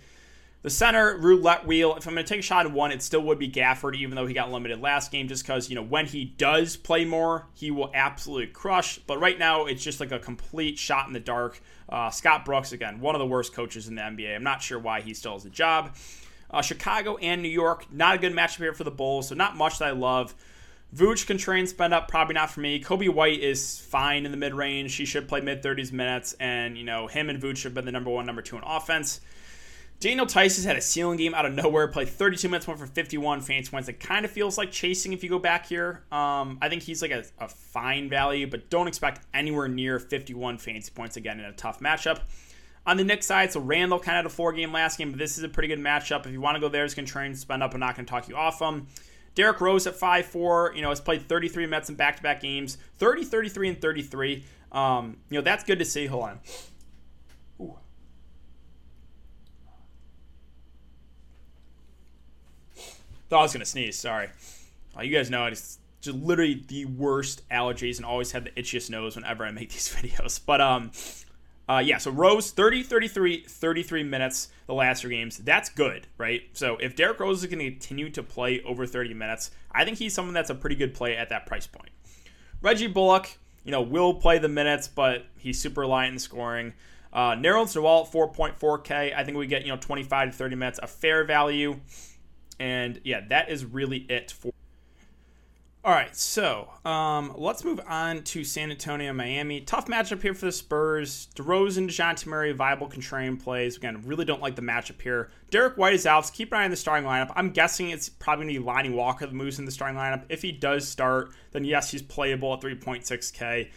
The 0.62 0.70
center 0.70 1.18
roulette 1.18 1.65
wheel, 1.65 1.96
if 1.96 2.06
I'm 2.06 2.13
going 2.13 2.25
to 2.25 2.29
take 2.29 2.41
a 2.41 2.44
shot 2.44 2.65
at 2.65 2.74
one, 2.74 2.91
it 2.91 3.01
still 3.01 3.22
would 3.22 3.39
be 3.39 3.50
Gafford, 3.50 3.96
even 3.96 4.15
though 4.15 4.27
he 4.27 4.34
got 4.34 4.51
limited 4.51 4.82
last 4.82 5.10
game, 5.10 5.29
just 5.29 5.44
because, 5.44 5.70
you 5.70 5.75
know, 5.75 5.82
when 5.82 6.06
he 6.06 6.25
does 6.25 6.75
play 6.75 7.06
more, 7.06 7.48
he 7.53 7.72
will 7.72 7.89
absolutely 7.94 8.48
crush. 8.48 9.00
But 9.00 9.22
right 9.22 9.39
now, 9.39 9.68
it's 9.68 9.82
just 9.82 10.01
like 10.01 10.12
a 10.12 10.20
complete 10.20 10.77
shot 10.77 11.08
in 11.08 11.13
the 11.13 11.20
dark. 11.22 11.62
Uh, 11.88 12.10
Scott 12.10 12.44
Brooks, 12.44 12.74
again, 12.74 13.00
one 13.00 13.15
of 13.15 13.20
the 13.20 13.25
worst 13.25 13.53
coaches 13.53 13.88
in 13.88 13.96
the 13.96 14.01
NBA. 14.01 14.36
I'm 14.36 14.44
not 14.44 14.62
sure 14.62 14.77
why 14.77 15.00
he 15.00 15.13
still 15.13 15.32
has 15.32 15.46
a 15.46 15.50
job. 15.50 15.96
Uh, 16.51 16.62
Chicago 16.62 17.18
and 17.18 17.41
New 17.41 17.50
York, 17.50 17.91
not 17.91 18.15
a 18.15 18.18
good 18.18 18.34
matchup 18.34 18.58
here 18.58 18.74
for 18.74 18.84
the 18.84 18.91
Bulls, 18.91 19.27
so 19.27 19.36
not 19.36 19.56
much 19.56 19.79
that 19.79 19.88
I 19.88 19.91
love. 19.91 20.34
Vooch 20.96 21.27
contrarian 21.27 21.68
spend 21.68 21.94
up, 21.94 22.08
probably 22.08 22.34
not 22.34 22.50
for 22.50 22.62
me. 22.62 22.82
Coby 22.82 23.13
White 23.13 23.41
is 23.41 23.79
fine 23.79 24.25
in 24.25 24.32
the 24.32 24.38
mid 24.38 24.56
range. 24.56 24.96
He 24.96 25.06
should 25.06 25.27
play 25.27 25.41
mid 25.41 25.62
30s 25.62 25.91
minutes, 25.91 26.34
and, 26.39 26.77
you 26.77 26.84
know, 26.84 27.08
him 27.08 27.29
and 27.29 27.41
Vooch 27.41 27.63
have 27.63 27.75
been 27.75 27.86
the 27.86 27.91
number 27.91 28.10
one, 28.10 28.25
number 28.25 28.41
two 28.41 28.58
in 28.58 28.63
offense. 28.63 29.22
Daniel 30.00 30.25
has 30.25 30.63
had 30.63 30.77
a 30.77 30.82
ceiling 30.82 31.18
game 31.18 31.34
out 31.34 31.46
of 31.46 31.53
nowhere, 31.53 31.88
played 31.89 32.08
32 32.08 32.48
minutes, 32.48 32.68
went 32.68 32.79
for 32.79 32.86
51 32.86 33.41
fantasy 33.41 33.70
points. 33.70 33.89
It 33.89 34.00
kind 34.00 34.24
of 34.24 34.32
feels 34.32 34.58
like 34.58 34.72
chasing 34.72 35.12
if 35.12 35.24
you 35.24 35.29
go 35.29 35.39
back 35.39 35.65
here. 35.65 36.03
Um, 36.10 36.58
I 36.62 36.70
think 36.70 36.84
he's 36.84 37.01
like 37.01 37.12
a, 37.12 37.25
a, 37.38 37.50
fine 37.50 38.10
value, 38.10 38.48
but 38.48 38.70
don't 38.70 38.88
expect 38.88 39.25
anywhere 39.34 39.68
near 39.68 40.00
51 40.00 40.58
fantasy 40.60 40.91
points 40.91 41.18
again 41.18 41.39
in 41.39 41.46
a 41.46 41.51
tough 41.51 41.82
matchup. 41.82 42.22
On 42.86 42.98
the 42.98 43.03
Knicks 43.03 43.27
side, 43.27 43.51
so 43.51 43.59
Randle 43.59 44.00
kind 44.00 44.17
of 44.17 44.24
had 44.24 44.25
a 44.25 44.29
four 44.29 44.51
game 44.51 44.71
last 44.71 44.98
game, 44.98 45.12
but 45.12 45.19
this 45.19 45.38
is 45.38 45.43
a 45.43 45.50
pretty 45.50 45.67
good 45.67 45.79
matchup. 45.79 46.25
If 46.25 46.31
you 46.31 46.41
want 46.41 46.55
to 46.55 46.62
go 46.62 46.69
there, 46.69 46.83
he's 46.83 46.95
going 46.95 47.05
to 47.05 47.12
try 47.12 47.25
and 47.25 47.38
spend 47.38 47.62
up. 47.62 47.74
I'm 47.74 47.79
not 47.79 47.95
going 47.95 48.05
to 48.05 48.09
talk 48.09 48.27
you 48.27 48.36
off 48.36 48.59
him. 48.59 48.88
Derrick 49.36 49.62
Rose 49.62 49.86
at 49.86 49.95
5 49.95 50.25
4, 50.25 50.74
you 50.75 50.81
know, 50.81 50.89
has 50.89 51.00
played 51.00 51.27
33 51.29 51.65
minutes 51.67 51.89
in 51.89 51.95
back 51.95 52.17
to 52.17 52.24
back 52.24 52.41
games 52.41 52.77
30, 52.98 53.25
33, 53.25 53.69
and 53.69 53.81
33. 53.81 54.43
Um, 54.71 55.17
you 55.29 55.38
know, 55.38 55.41
that's 55.41 55.63
good 55.63 55.79
to 55.79 55.86
see. 55.86 56.07
Hold 56.07 56.24
on. 56.24 56.39
Thought 63.29 63.39
I 63.39 63.43
was 63.43 63.53
gonna 63.53 63.65
sneeze. 63.65 63.98
Sorry. 63.98 64.29
Uh, 64.98 65.01
you 65.01 65.15
guys 65.15 65.29
know 65.29 65.45
it's 65.45 65.77
just 66.01 66.17
literally 66.17 66.63
the 66.67 66.86
worst 66.86 67.48
allergies 67.50 67.98
and 67.98 68.05
always 68.05 68.31
have 68.31 68.43
the 68.43 68.51
itchiest 68.51 68.89
nose 68.89 69.15
whenever 69.15 69.45
I 69.45 69.51
make 69.51 69.69
these 69.69 69.88
videos. 69.95 70.39
But 70.43 70.62
um, 70.62 70.91
uh, 71.69 71.77
yeah. 71.77 71.99
So 71.99 72.10
Rose 72.10 72.49
30, 72.49 72.82
33, 72.82 73.43
33 73.47 74.03
minutes 74.03 74.49
the 74.65 74.73
last 74.73 75.01
three 75.01 75.15
games. 75.15 75.38
That's 75.38 75.69
good, 75.69 76.08
right? 76.17 76.41
So 76.53 76.77
if 76.77 76.95
Derrick 76.95 77.19
Rose 77.19 77.43
is 77.43 77.49
going 77.49 77.60
to 77.60 77.69
continue 77.69 78.10
to 78.10 78.23
play 78.23 78.62
over 78.63 78.88
30 78.88 79.13
minutes, 79.13 79.51
I 79.71 79.86
think 79.86 79.99
he's 79.99 80.13
someone 80.13 80.34
that's 80.34 80.49
a 80.49 80.55
pretty 80.55 80.75
good 80.75 80.95
play 80.95 81.15
at 81.15 81.29
that 81.29 81.45
price 81.45 81.67
point. 81.67 81.91
Reggie 82.63 82.88
Bullock, 82.88 83.38
you 83.63 83.71
know, 83.71 83.84
will 83.84 84.15
play 84.15 84.39
the 84.39 84.49
minutes, 84.49 84.88
but 84.88 85.27
he's 85.38 85.62
super 85.62 85.82
reliant 85.82 86.13
in 86.13 86.19
scoring. 86.19 86.73
Uh, 87.13 87.34
Nerlens 87.34 87.75
Noel 87.75 88.05
4.4K. 88.05 89.15
I 89.15 89.23
think 89.23 89.38
we 89.38 89.45
get 89.45 89.62
you 89.62 89.69
know 89.69 89.77
25 89.77 90.32
to 90.32 90.36
30 90.36 90.55
minutes, 90.55 90.79
a 90.82 90.88
fair 90.88 91.23
value. 91.23 91.79
And 92.60 92.99
yeah, 93.03 93.21
that 93.29 93.49
is 93.49 93.63
really 93.63 93.99
it 94.10 94.32
for. 94.32 94.51
All 95.82 95.94
right, 95.94 96.13
so 96.13 96.70
um, 96.84 97.34
let's 97.38 97.63
move 97.63 97.80
on 97.88 98.24
to 98.24 98.44
San 98.44 98.70
Antonio, 98.70 99.13
Miami. 99.13 99.62
Tough 99.62 99.88
matchup 99.88 100.22
here 100.22 100.34
for 100.34 100.48
the 100.48 100.52
Spurs. 100.52 101.30
DeRozan, 101.36 101.88
Dejounte 101.88 102.26
Murray, 102.26 102.52
viable 102.52 102.89
contrarian 102.89 103.42
plays. 103.42 103.78
Again, 103.78 104.02
really 104.06 104.26
don't 104.26 104.42
like 104.42 104.58
the 104.58 104.62
matchup 104.62 105.02
here. 105.02 105.30
Derrick 105.52 105.78
White 105.78 105.94
is 105.94 106.06
out. 106.06 106.26
So 106.26 106.34
keep 106.34 106.52
an 106.52 106.60
eye 106.60 106.65
on 106.65 106.72
the 106.72 106.76
starting 106.76 107.08
lineup. 107.08 107.32
I'm 107.34 107.52
guessing 107.52 107.92
it's 107.92 108.10
probably 108.10 108.44
going 108.46 108.56
to 108.56 108.60
be 108.60 108.65
Lonnie 108.65 108.89
Walker 108.89 109.26
that 109.26 109.34
moves 109.34 109.58
in 109.58 109.63
the 109.63 109.72
starting 109.72 109.98
lineup. 109.98 110.26
If 110.28 110.42
he 110.42 110.52
does 110.52 110.86
start, 110.86 111.32
then 111.52 111.63
yes, 111.63 111.92
he's 111.92 112.02
playable 112.02 112.54
at 112.54 112.60
3.6K. 112.60 113.70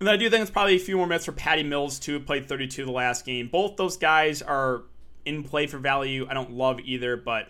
And 0.00 0.10
I 0.10 0.18
do 0.18 0.28
think 0.28 0.42
it's 0.42 0.50
probably 0.50 0.76
a 0.76 0.78
few 0.78 0.98
more 0.98 1.06
minutes 1.06 1.24
for 1.24 1.32
Patty 1.32 1.62
Mills, 1.62 1.98
too, 1.98 2.20
played 2.20 2.46
32 2.46 2.84
the 2.84 2.90
last 2.92 3.24
game. 3.24 3.48
Both 3.48 3.76
those 3.78 3.96
guys 3.96 4.42
are 4.42 4.82
in 5.24 5.42
play 5.42 5.66
for 5.66 5.78
value. 5.78 6.26
I 6.28 6.34
don't 6.34 6.52
love 6.52 6.80
either, 6.80 7.16
but 7.16 7.48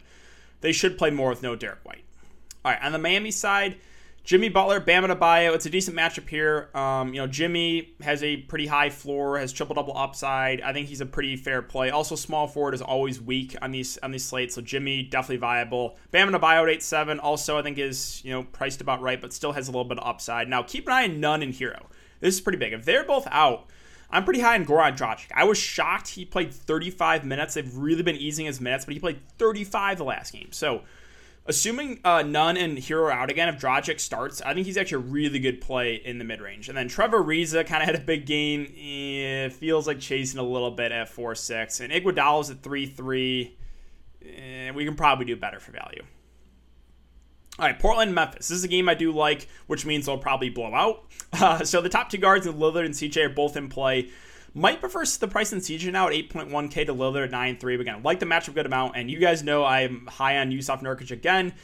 they 0.61 0.71
should 0.71 0.97
play 0.97 1.11
more 1.11 1.29
with 1.29 1.43
no 1.43 1.57
Derrick 1.57 1.81
White. 1.83 2.05
All 2.69 2.75
right, 2.75 2.83
on 2.83 2.93
the 2.93 2.99
Miami 2.99 3.31
side, 3.31 3.79
Jimmy 4.25 4.51
Butler, 4.51 4.79
Bam 4.79 5.03
Adebayo. 5.03 5.55
It's 5.55 5.65
a 5.65 5.71
decent 5.71 5.97
matchup 5.97 6.29
here. 6.29 6.69
Um, 6.75 7.15
you 7.15 7.21
know, 7.23 7.27
Jimmy 7.27 7.95
has 8.03 8.23
a 8.23 8.37
pretty 8.37 8.67
high 8.67 8.91
floor, 8.91 9.39
has 9.39 9.55
triple 9.55 9.75
double 9.75 9.97
upside. 9.97 10.61
I 10.61 10.75
think 10.75 10.87
he's 10.87 11.01
a 11.01 11.07
pretty 11.07 11.37
fair 11.37 11.63
play. 11.63 11.89
Also, 11.89 12.15
small 12.15 12.47
forward 12.47 12.75
is 12.75 12.83
always 12.83 13.23
weak 13.23 13.57
on 13.63 13.71
these 13.71 13.97
on 14.03 14.11
these 14.11 14.27
slates, 14.27 14.55
so 14.55 14.61
Jimmy 14.61 15.03
definitely 15.03 15.39
viable. 15.39 15.97
Bam 16.11 16.31
Adebayo 16.31 16.65
at 16.65 16.69
eight 16.69 16.83
seven. 16.83 17.19
Also, 17.21 17.57
I 17.57 17.63
think 17.63 17.79
is 17.79 18.23
you 18.23 18.33
know 18.33 18.43
priced 18.43 18.83
about 18.83 19.01
right, 19.01 19.19
but 19.19 19.33
still 19.33 19.53
has 19.53 19.69
a 19.69 19.71
little 19.71 19.87
bit 19.89 19.99
of 19.99 20.07
upside. 20.07 20.47
Now, 20.47 20.63
keep 20.63 20.87
an 20.89 20.93
eye 20.93 21.05
on 21.05 21.21
Nunn 21.21 21.43
and 21.43 21.55
Herro. 21.55 21.87
This 22.21 22.35
is 22.35 22.43
pretty 22.43 22.59
big. 22.59 22.75
If 22.75 22.85
they're 22.85 23.07
both 23.07 23.27
out, 23.31 23.65
I'm 24.11 24.25
pretty 24.25 24.41
high 24.41 24.57
on 24.57 24.67
Goran 24.67 24.95
Dragic. 24.95 25.29
I 25.35 25.45
was 25.45 25.57
shocked 25.57 26.09
he 26.09 26.27
played 26.27 26.53
35 26.53 27.25
minutes. 27.25 27.55
They've 27.55 27.75
really 27.75 28.03
been 28.03 28.17
easing 28.17 28.45
his 28.45 28.61
minutes, 28.61 28.85
but 28.85 28.93
he 28.93 29.01
played 29.01 29.21
35 29.39 29.97
the 29.97 30.05
last 30.05 30.35
game. 30.35 30.49
So, 30.51 30.83
assuming 31.49 31.99
uh, 32.05 32.23
Nunn 32.23 32.57
and 32.57 32.79
Herro 32.79 33.11
out 33.11 33.31
again, 33.31 33.49
if 33.49 33.61
Dragic 33.61 33.99
starts, 33.99 34.41
I 34.43 34.55
think 34.55 34.67
he's 34.67 34.77
actually 34.77 35.07
a 35.07 35.11
really 35.11 35.39
good 35.39 35.61
play 35.61 35.95
in 35.97 36.19
the 36.19 36.25
mid 36.25 36.41
range. 36.41 36.69
And 36.69 36.77
then 36.77 36.89
Trevor 36.89 37.25
Ariza 37.25 37.67
kind 37.67 37.83
of 37.83 37.87
had 37.87 37.97
a 37.97 38.05
big 38.05 38.27
game. 38.27 38.73
It 38.77 39.53
feels 39.55 39.87
like 39.87 39.99
chasing 39.99 40.39
a 40.39 40.43
little 40.43 40.71
bit 40.71 40.93
at 40.93 41.09
4 41.09 41.35
6. 41.35 41.81
And 41.81 41.93
Iguodala's 41.93 42.51
at 42.51 42.63
3 42.63 42.87
3. 42.87 43.57
Eh, 44.23 44.71
we 44.73 44.85
can 44.85 44.95
probably 44.95 45.25
do 45.25 45.37
better 45.37 45.59
for 45.59 45.73
value. 45.73 46.03
All 47.59 47.67
right, 47.67 47.79
Portland, 47.79 48.15
Memphis. 48.15 48.49
This 48.49 48.59
is 48.59 48.65
a 48.65 48.69
game 48.69 48.89
I 48.89 48.95
do 48.95 49.11
like, 49.11 49.49
which 49.67 49.85
means 49.85 50.07
they'll 50.07 50.19
probably 50.19 50.51
blow 50.51 50.75
out. 50.75 51.05
Uh, 51.31 51.63
so 51.63 51.83
the 51.83 51.91
top 51.91 52.09
two 52.09 52.17
guards, 52.17 52.47
Lillard 52.47 52.87
and 52.87 52.95
CJ, 52.95 53.27
are 53.27 53.29
both 53.29 53.55
in 53.55 53.69
play. 53.69 54.09
Might 54.55 54.81
prefer 54.81 55.05
the 55.05 55.29
price 55.29 55.53
in 55.53 55.61
CJ 55.61 55.93
now 55.93 56.09
at 56.09 56.13
8.1K 56.13 56.87
to 56.87 56.95
Lillard 56.95 57.25
at 57.25 57.31
9.3. 57.31 57.61
But 57.61 57.81
again, 57.81 58.03
like 58.03 58.21
the 58.21 58.27
matchup 58.27 58.55
good 58.55 58.67
amount. 58.67 58.97
And 58.97 59.11
you 59.11 59.19
guys 59.19 59.43
know 59.43 59.65
I'm 59.65 60.07
high 60.07 60.39
on 60.39 60.51
Jusuf 60.51 60.83
Nurkic 60.83 61.11
again. 61.11 61.55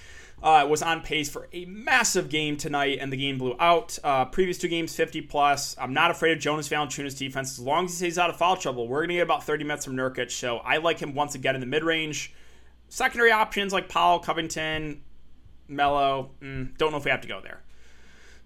Uh, 0.42 0.66
was 0.68 0.82
on 0.82 1.00
pace 1.00 1.30
for 1.30 1.48
a 1.54 1.64
massive 1.64 2.28
game 2.28 2.58
tonight, 2.58 2.98
and 3.00 3.10
the 3.10 3.16
game 3.16 3.38
blew 3.38 3.56
out. 3.58 3.98
Uh, 4.04 4.26
previous 4.26 4.58
two 4.58 4.68
games, 4.68 4.94
50 4.94 5.22
plus. 5.22 5.74
I'm 5.80 5.94
not 5.94 6.10
afraid 6.10 6.32
of 6.32 6.38
Jonas 6.38 6.68
Valanciunas' 6.68 7.16
defense 7.16 7.52
as 7.52 7.60
long 7.60 7.86
as 7.86 7.92
he 7.92 7.96
stays 7.96 8.18
out 8.18 8.28
of 8.28 8.36
foul 8.36 8.56
trouble. 8.56 8.86
We're 8.86 9.06
to 9.06 9.14
get 9.14 9.22
about 9.22 9.44
30 9.44 9.64
minutes 9.64 9.86
from 9.86 9.96
Nurkic, 9.96 10.30
so 10.30 10.58
I 10.58 10.76
like 10.78 10.98
him 10.98 11.14
once 11.14 11.34
again 11.34 11.54
in 11.54 11.62
the 11.62 11.66
mid 11.66 11.82
range. 11.82 12.34
Secondary 12.88 13.32
options 13.32 13.72
like 13.72 13.88
Powell, 13.88 14.18
Covington, 14.18 15.02
Melo. 15.66 16.32
Mm, 16.42 16.76
don't 16.76 16.90
know 16.90 16.98
if 16.98 17.06
we 17.06 17.10
have 17.10 17.22
to 17.22 17.28
go 17.28 17.40
there. 17.40 17.63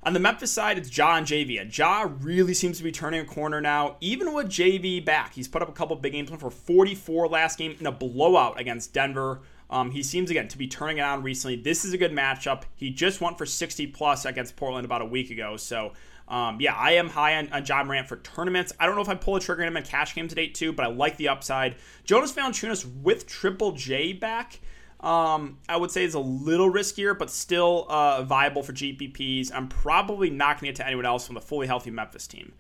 On 0.05 0.13
the 0.13 0.21
Memphis 0.21 0.53
side, 0.53 0.79
it's 0.79 0.97
Ja 0.97 1.17
and 1.17 1.27
JV. 1.27 1.77
Ja 1.77 2.09
really 2.21 2.55
seems 2.55 2.79
to 2.79 2.85
be 2.85 2.93
turning 2.93 3.21
a 3.21 3.25
corner 3.25 3.61
now, 3.61 3.97
even 4.01 4.33
with 4.33 4.47
JV 4.47 5.05
back. 5.05 5.35
He's 5.35 5.49
put 5.49 5.61
up 5.61 5.69
a 5.69 5.73
couple 5.73 5.97
big 5.97 6.13
games, 6.13 6.31
for 6.31 6.51
44 6.51 7.29
last 7.29 7.59
game 7.59 7.75
in 7.81 7.87
a 7.87 7.93
blowout 7.93 8.61
against 8.61 8.93
Denver. 8.95 9.41
Um, 9.71 9.91
he 9.91 10.03
seems 10.03 10.31
again 10.31 10.49
to 10.49 10.57
be 10.57 10.69
turning 10.69 10.99
it 10.99 11.03
on 11.03 11.23
recently. 11.23 11.57
This 11.57 11.85
is 11.85 11.93
a 11.93 11.99
good 11.99 12.13
matchup. 12.13 12.63
He 12.77 12.91
just 12.91 13.21
went 13.21 13.37
for 13.37 13.45
60 13.45 13.89
plus 13.89 14.25
against 14.25 14.57
Portland 14.57 14.85
about 14.85 15.03
a 15.03 15.05
week 15.05 15.31
ago. 15.31 15.57
So 15.57 15.93
um, 16.29 16.61
yeah, 16.61 16.75
I 16.75 16.93
am 16.93 17.09
high 17.09 17.37
on, 17.37 17.53
on 17.53 17.67
Ja 17.67 17.83
Morant 17.83 18.09
for 18.09 18.17
tournaments. 18.19 18.73
I 18.79 18.87
don't 18.87 18.95
know 18.95 19.03
if 19.03 19.09
I 19.09 19.15
pull 19.15 19.37
a 19.37 19.41
trigger 19.41 19.63
in 19.63 19.69
him 19.69 19.77
in 19.77 19.83
cash 19.83 20.15
games 20.15 20.31
today 20.31 20.49
too, 20.49 20.73
but 20.73 20.87
I 20.87 20.89
like 20.89 21.17
the 21.17 21.29
upside. 21.29 21.77
Jonas 22.05 22.33
Valanciunas 22.33 22.87
with 23.03 23.27
Triple 23.27 23.73
J 23.73 24.13
back 24.13 24.61
um, 25.01 25.59
I 25.69 25.77
would 25.77 25.91
say 25.91 26.05
is 26.05 26.15
a 26.15 26.21
little 26.21 26.71
riskier, 26.71 27.17
but 27.17 27.31
still 27.31 27.87
uh, 27.89 28.23
viable 28.23 28.63
for 28.63 28.73
GPPs. 28.73 29.51
I'm 29.55 29.69
probably 29.69 30.31
not 30.31 30.61
going 30.61 30.61
to 30.61 30.67
get 30.67 30.77
to 30.77 30.87
anyone 30.87 31.07
else 31.07 31.27
from 31.27 31.35
the 31.35 31.41
fully 31.41 31.67
healthy 31.67 31.91
Memphis 31.91 32.27
team. 32.27 32.53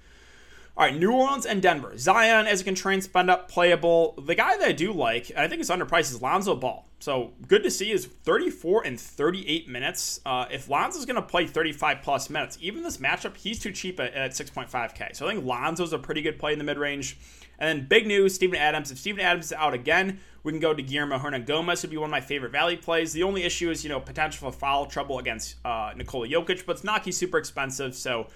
All 0.76 0.84
right, 0.84 0.96
New 0.96 1.10
Orleans 1.10 1.44
and 1.44 1.60
Denver. 1.60 1.98
Zion 1.98 2.46
as 2.46 2.60
a 2.60 2.64
constrained 2.64 3.02
spend 3.02 3.28
up 3.28 3.50
playable. 3.50 4.14
The 4.24 4.36
guy 4.36 4.56
that 4.56 4.68
I 4.68 4.70
do 4.70 4.92
like, 4.92 5.32
I 5.36 5.48
think 5.48 5.60
is 5.60 5.70
underpriced, 5.70 6.12
is 6.12 6.22
Lonzo 6.22 6.54
Ball. 6.54 6.86
So 7.00 7.32
good 7.48 7.64
to 7.64 7.70
see 7.70 7.90
is 7.90 8.06
34 8.06 8.86
and 8.86 9.00
38 9.00 9.68
minutes. 9.68 10.20
Uh, 10.24 10.46
if 10.52 10.68
Lonzo's 10.68 11.04
going 11.04 11.16
to 11.16 11.22
play 11.22 11.48
35 11.48 12.02
plus 12.02 12.30
minutes, 12.30 12.58
even 12.60 12.84
this 12.84 12.98
matchup, 12.98 13.36
he's 13.36 13.58
too 13.58 13.72
cheap 13.72 13.98
at, 13.98 14.14
at 14.14 14.30
6.5K. 14.30 15.16
So 15.16 15.26
I 15.26 15.32
think 15.32 15.44
Lonzo's 15.44 15.92
a 15.92 15.98
pretty 15.98 16.22
good 16.22 16.38
play 16.38 16.52
in 16.52 16.58
the 16.58 16.64
mid 16.64 16.78
range. 16.78 17.18
And 17.58 17.80
then 17.80 17.88
big 17.88 18.06
news, 18.06 18.36
Steven 18.36 18.56
Adams. 18.56 18.92
If 18.92 18.98
Steven 18.98 19.20
Adams 19.20 19.46
is 19.46 19.52
out 19.54 19.74
again, 19.74 20.20
we 20.48 20.52
can 20.52 20.60
go 20.60 20.72
to 20.72 20.82
Guillermo 20.82 21.18
Hernangomez, 21.18 21.82
would 21.82 21.90
be 21.90 21.98
one 21.98 22.08
of 22.08 22.10
my 22.10 22.22
favorite 22.22 22.52
value 22.52 22.78
plays. 22.78 23.12
The 23.12 23.22
only 23.22 23.42
issue 23.42 23.70
is, 23.70 23.84
you 23.84 23.90
know, 23.90 24.00
potential 24.00 24.50
for 24.50 24.58
foul 24.58 24.86
trouble 24.86 25.18
against 25.18 25.56
uh, 25.62 25.92
Nikola 25.94 26.26
Jokic, 26.26 26.64
but 26.64 26.76
it's 26.76 26.84
not 26.84 27.04
he's 27.04 27.18
super 27.18 27.36
expensive. 27.36 27.94
So 27.94 28.28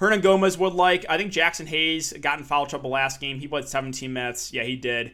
Hernangomez 0.00 0.58
would 0.58 0.72
like. 0.72 1.06
I 1.08 1.16
think 1.18 1.32
Jaxson 1.32 1.66
Hayes 1.66 2.14
got 2.14 2.40
in 2.40 2.44
foul 2.44 2.66
trouble 2.66 2.90
last 2.90 3.20
game. 3.20 3.38
He 3.38 3.46
played 3.46 3.68
17 3.68 4.12
minutes. 4.12 4.52
Yeah, 4.52 4.64
he 4.64 4.74
did. 4.74 5.12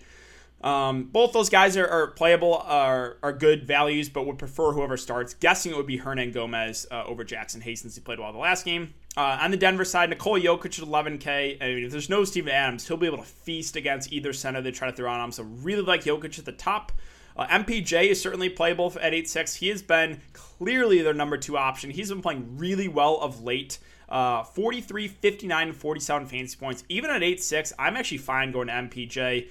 Um, 0.60 1.04
both 1.04 1.32
those 1.32 1.48
guys 1.48 1.76
are, 1.76 1.86
are, 1.86 2.08
playable, 2.08 2.54
are, 2.64 3.16
are 3.22 3.32
good 3.32 3.64
values, 3.64 4.08
but 4.08 4.26
would 4.26 4.38
prefer 4.38 4.72
whoever 4.72 4.96
starts. 4.96 5.34
Guessing 5.34 5.72
it 5.72 5.76
would 5.76 5.86
be 5.86 5.98
Hernangomez 5.98 6.86
uh, 6.90 7.04
over 7.04 7.24
Jaxson 7.24 7.62
Hayes 7.62 7.80
since 7.80 7.94
he 7.94 8.00
played 8.00 8.18
well 8.18 8.32
the 8.32 8.38
last 8.38 8.64
game. 8.64 8.94
Uh, 9.16 9.38
on 9.40 9.50
the 9.50 9.56
Denver 9.56 9.84
side, 9.84 10.10
Nikola 10.10 10.40
Jokic 10.40 10.80
at 10.80 10.88
11K. 10.88 11.62
I 11.62 11.74
mean, 11.74 11.84
if 11.84 11.92
there's 11.92 12.08
no 12.08 12.24
Steven 12.24 12.52
Adams, 12.52 12.86
he'll 12.86 12.96
be 12.96 13.06
able 13.06 13.18
to 13.18 13.24
feast 13.24 13.76
against 13.76 14.12
either 14.12 14.32
center 14.32 14.60
they 14.60 14.70
try 14.70 14.90
to 14.90 14.96
throw 14.96 15.10
on 15.10 15.20
him. 15.20 15.32
So 15.32 15.44
really 15.44 15.82
like 15.82 16.04
Jokic 16.04 16.38
at 16.38 16.44
the 16.44 16.52
top. 16.52 16.92
Uh, 17.36 17.46
MPJ 17.46 18.08
is 18.08 18.20
certainly 18.20 18.48
playable 18.48 18.92
at 19.00 19.12
8-6. 19.12 19.56
He 19.56 19.68
has 19.68 19.80
been 19.80 20.20
clearly 20.32 21.02
their 21.02 21.14
number 21.14 21.36
two 21.36 21.56
option. 21.56 21.90
He's 21.90 22.08
been 22.08 22.22
playing 22.22 22.58
really 22.58 22.88
well 22.88 23.18
of 23.18 23.42
late. 23.44 23.78
Uh, 24.08 24.42
43, 24.42 25.06
59, 25.06 25.72
47 25.72 26.26
fantasy 26.26 26.56
points. 26.56 26.82
Even 26.88 27.10
at 27.10 27.22
8 27.22 27.42
6, 27.42 27.72
I'm 27.78 27.96
actually 27.96 28.18
fine 28.18 28.50
going 28.50 28.66
to 28.66 28.72
MPJ. 28.72 29.48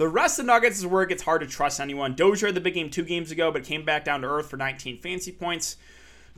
The 0.00 0.08
rest 0.08 0.38
of 0.38 0.46
Nuggets 0.46 0.78
is 0.78 0.86
where 0.86 1.02
it 1.02 1.10
gets 1.10 1.24
hard 1.24 1.42
to 1.42 1.46
trust 1.46 1.78
anyone. 1.78 2.14
Dozier 2.14 2.48
had 2.48 2.54
the 2.54 2.60
big 2.62 2.72
game 2.72 2.88
two 2.88 3.02
games 3.02 3.30
ago, 3.30 3.52
but 3.52 3.64
came 3.64 3.84
back 3.84 4.02
down 4.02 4.22
to 4.22 4.28
earth 4.28 4.48
for 4.48 4.56
19 4.56 4.98
fantasy 5.02 5.30
points. 5.30 5.76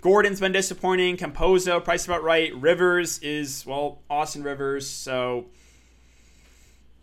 Gordon's 0.01 0.41
been 0.41 0.51
disappointing. 0.51 1.17
Campazzo, 1.17 1.85
price 1.85 2.05
about 2.05 2.25
right. 2.25 2.53
Rivers 2.57 3.21
is, 3.21 3.65
well, 3.65 4.03
Austin 4.11 4.43
Rivers. 4.43 4.89
So 4.89 5.47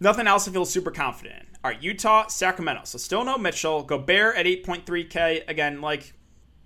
nothing 0.01 0.27
else 0.27 0.49
I 0.49 0.51
feel 0.51 0.65
super 0.65 0.91
confident 0.91 1.35
in. 1.39 1.45
All 1.63 1.71
right, 1.71 1.81
Utah, 1.81 2.27
Sacramento. 2.27 2.81
So 2.83 2.97
still 2.97 3.23
no 3.23 3.37
Mitchell. 3.37 3.81
Gobert 3.83 4.35
at 4.35 4.45
8.3K. 4.45 5.47
Again, 5.47 5.79
like 5.79 6.11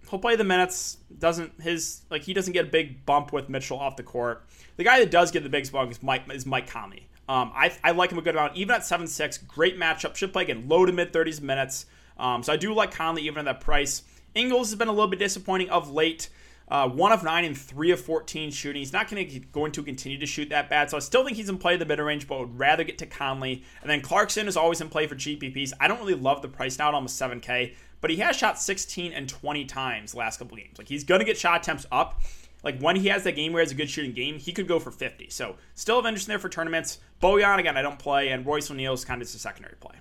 he'll 0.09 0.17
play 0.17 0.35
the 0.35 0.43
minutes. 0.43 0.97
Doesn't 1.19 1.61
his 1.61 2.01
like 2.09 2.23
he 2.23 2.33
doesn't 2.33 2.53
get 2.53 2.65
a 2.65 2.69
big 2.69 3.05
bump 3.05 3.31
with 3.31 3.47
Mitchell 3.47 3.77
off 3.77 3.95
the 3.95 4.01
court. 4.01 4.43
The 4.75 4.85
guy 4.85 4.97
that 5.01 5.11
does 5.11 5.29
get 5.29 5.43
the 5.43 5.49
big 5.49 5.71
bump 5.71 5.91
is 5.91 6.01
Mike 6.01 6.23
is 6.33 6.47
Mike 6.47 6.67
Conley. 6.67 7.09
Um, 7.29 7.51
I, 7.55 7.71
I 7.83 7.91
like 7.91 8.11
him 8.11 8.17
a 8.17 8.21
good 8.21 8.35
amount, 8.35 8.55
even 8.55 8.75
at 8.75 8.85
seven 8.85 9.07
six. 9.07 9.37
Great 9.37 9.79
matchup. 9.79 10.15
Should 10.15 10.33
play 10.33 10.43
again 10.43 10.67
low 10.67 10.85
to 10.85 10.91
mid 10.91 11.13
thirties 11.13 11.41
minutes. 11.41 11.85
Um, 12.17 12.43
so 12.43 12.53
I 12.53 12.57
do 12.57 12.73
like 12.73 12.91
Conley 12.91 13.23
even 13.23 13.39
at 13.39 13.45
that 13.45 13.61
price. 13.61 14.03
Ingles 14.35 14.69
has 14.69 14.77
been 14.77 14.87
a 14.87 14.91
little 14.91 15.07
bit 15.07 15.19
disappointing 15.19 15.69
of 15.69 15.89
late. 15.91 16.29
Uh, 16.67 16.87
one 16.87 17.11
of 17.11 17.23
nine 17.23 17.43
and 17.43 17.57
three 17.57 17.91
of 17.91 17.99
14 17.99 18.49
shooting. 18.49 18.79
He's 18.79 18.93
not 18.93 19.09
going 19.09 19.27
to 19.27 19.39
going 19.39 19.73
to 19.73 19.83
continue 19.83 20.17
to 20.17 20.25
shoot 20.25 20.49
that 20.49 20.69
bad. 20.69 20.89
So 20.89 20.97
I 20.97 21.01
still 21.01 21.23
think 21.23 21.35
he's 21.35 21.49
in 21.49 21.57
play 21.57 21.75
the 21.75 21.85
mid 21.85 21.99
range, 21.99 22.27
but 22.27 22.39
would 22.39 22.57
rather 22.57 22.83
get 22.83 22.97
to 22.99 23.05
Conley. 23.05 23.63
And 23.81 23.89
then 23.89 24.01
Clarkson 24.01 24.47
is 24.47 24.55
always 24.55 24.79
in 24.79 24.89
play 24.89 25.05
for 25.05 25.15
GPPs. 25.15 25.73
I 25.79 25.87
don't 25.87 25.99
really 25.99 26.15
love 26.15 26.41
the 26.41 26.47
price 26.47 26.79
now 26.79 26.87
at 26.87 26.93
almost 26.93 27.21
7K 27.21 27.73
but 28.03 28.11
he 28.11 28.17
has 28.17 28.35
shot 28.35 28.59
16 28.59 29.13
and 29.13 29.29
20 29.29 29.63
times 29.63 30.13
last 30.13 30.37
couple 30.37 30.57
games. 30.57 30.77
Like 30.77 30.89
he's 30.89 31.05
going 31.05 31.19
to 31.19 31.25
get 31.25 31.37
shot 31.37 31.61
attempts 31.61 31.85
up. 31.89 32.21
Like 32.63 32.79
when 32.79 32.95
he 32.95 33.09
has 33.09 33.23
that 33.23 33.35
game 33.35 33.51
where 33.53 33.61
he 33.61 33.65
has 33.65 33.71
a 33.71 33.75
good 33.75 33.89
shooting 33.89 34.13
game, 34.13 34.39
he 34.39 34.53
could 34.53 34.67
go 34.67 34.79
for 34.79 34.91
50. 34.91 35.29
So 35.29 35.57
still 35.75 35.97
have 35.97 36.05
interest 36.05 36.27
in 36.27 36.31
there 36.31 36.39
for 36.39 36.49
tournaments. 36.49 36.99
Bojan, 37.21 37.59
again, 37.59 37.77
I 37.77 37.81
don't 37.81 37.99
play, 37.99 38.29
and 38.29 38.45
Royce 38.45 38.71
O'Neale 38.71 38.93
is 38.93 39.05
kind 39.05 39.21
of 39.21 39.27
just 39.27 39.35
a 39.35 39.39
secondary 39.39 39.75
play. 39.79 39.95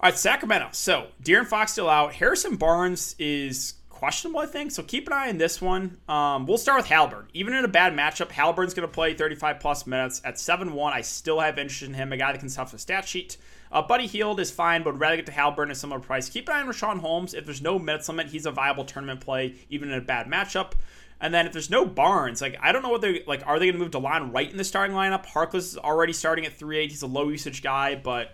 All 0.00 0.10
right, 0.10 0.18
Sacramento. 0.18 0.68
So 0.72 1.08
De'Aaron 1.22 1.46
Fox 1.46 1.72
still 1.72 1.88
out. 1.88 2.12
Harrison 2.12 2.56
Barnes 2.56 3.16
is 3.18 3.74
questionable, 3.88 4.40
I 4.40 4.46
think. 4.46 4.70
So 4.70 4.82
keep 4.82 5.06
an 5.06 5.14
eye 5.14 5.30
on 5.30 5.38
this 5.38 5.62
one. 5.62 5.96
Um, 6.08 6.44
we'll 6.44 6.58
start 6.58 6.82
with 6.82 6.90
Haliburton. 6.90 7.28
Even 7.32 7.54
in 7.54 7.64
a 7.64 7.68
bad 7.68 7.94
matchup, 7.94 8.28
Haliburton's 8.28 8.74
going 8.74 8.86
to 8.86 8.92
play 8.92 9.14
35 9.14 9.60
plus 9.60 9.86
minutes. 9.86 10.20
At 10.24 10.38
7 10.38 10.74
1, 10.74 10.92
I 10.92 11.00
still 11.00 11.40
have 11.40 11.58
interest 11.58 11.84
in 11.84 11.94
him, 11.94 12.12
a 12.12 12.18
guy 12.18 12.32
that 12.32 12.38
can 12.38 12.50
stuff 12.50 12.72
the 12.72 12.78
stat 12.78 13.08
sheet. 13.08 13.38
Uh, 13.72 13.82
Buddy 13.82 14.06
Hield 14.06 14.38
is 14.40 14.50
fine, 14.50 14.82
but 14.82 14.94
would 14.94 15.00
rather 15.00 15.16
get 15.16 15.26
to 15.26 15.32
Haliburton 15.32 15.70
at 15.70 15.76
similar 15.76 16.00
price. 16.00 16.28
Keep 16.28 16.48
an 16.48 16.54
eye 16.54 16.60
on 16.60 16.68
Richaun 16.68 17.00
Holmes. 17.00 17.34
If 17.34 17.44
there's 17.44 17.62
no 17.62 17.78
minutes 17.78 18.08
limit, 18.08 18.28
he's 18.28 18.46
a 18.46 18.52
viable 18.52 18.84
tournament 18.84 19.20
play, 19.20 19.56
even 19.68 19.90
in 19.90 19.98
a 19.98 20.00
bad 20.00 20.26
matchup. 20.26 20.72
And 21.20 21.32
then 21.32 21.46
if 21.46 21.52
there's 21.52 21.70
no 21.70 21.86
Barnes, 21.86 22.40
like 22.42 22.56
I 22.60 22.72
don't 22.72 22.82
know 22.82 22.90
what 22.90 23.00
they're 23.00 23.20
like. 23.26 23.42
Are 23.46 23.58
they 23.58 23.66
going 23.66 23.74
to 23.74 23.78
move 23.78 23.90
Delon 23.90 24.32
Wright 24.32 24.50
in 24.50 24.56
the 24.56 24.64
starting 24.64 24.94
lineup? 24.94 25.26
Harkless 25.26 25.54
is 25.54 25.78
already 25.78 26.12
starting 26.12 26.44
at 26.44 26.52
three 26.52 26.78
eight. 26.78 26.90
He's 26.90 27.02
a 27.02 27.06
low 27.06 27.28
usage 27.28 27.62
guy, 27.62 27.94
but 27.94 28.32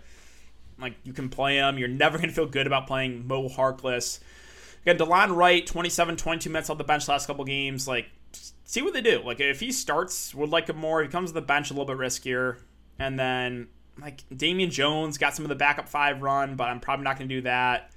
like 0.79 0.95
you 1.03 1.13
can 1.13 1.29
play 1.29 1.57
him. 1.57 1.77
You're 1.77 1.87
never 1.87 2.17
going 2.17 2.29
to 2.29 2.35
feel 2.35 2.47
good 2.47 2.67
about 2.67 2.87
playing 2.87 3.27
Mo 3.27 3.47
Harkless. 3.47 4.19
Again, 4.83 4.97
Delon 4.97 5.35
Wright, 5.35 5.65
27, 5.65 6.17
22 6.17 6.49
minutes 6.49 6.69
off 6.69 6.77
the 6.77 6.83
bench 6.83 7.07
last 7.07 7.27
couple 7.27 7.45
games. 7.45 7.87
Like, 7.87 8.07
see 8.65 8.81
what 8.81 8.93
they 8.93 9.01
do. 9.01 9.21
Like, 9.23 9.39
if 9.39 9.59
he 9.59 9.71
starts, 9.71 10.33
would 10.33 10.49
like 10.49 10.67
him 10.67 10.77
more. 10.77 11.03
He 11.03 11.07
comes 11.07 11.29
to 11.29 11.33
the 11.35 11.41
bench, 11.41 11.69
a 11.69 11.73
little 11.73 11.85
bit 11.85 11.97
riskier. 11.97 12.57
And 12.97 13.19
then 13.19 13.67
like 14.01 14.23
Damian 14.35 14.69
Jones 14.71 15.17
got 15.17 15.35
some 15.35 15.45
of 15.45 15.49
the 15.49 15.55
backup 15.55 15.87
five 15.87 16.21
run, 16.21 16.55
but 16.55 16.67
I'm 16.67 16.79
probably 16.79 17.03
not 17.03 17.17
going 17.17 17.29
to 17.29 17.35
do 17.35 17.41
that. 17.41 17.91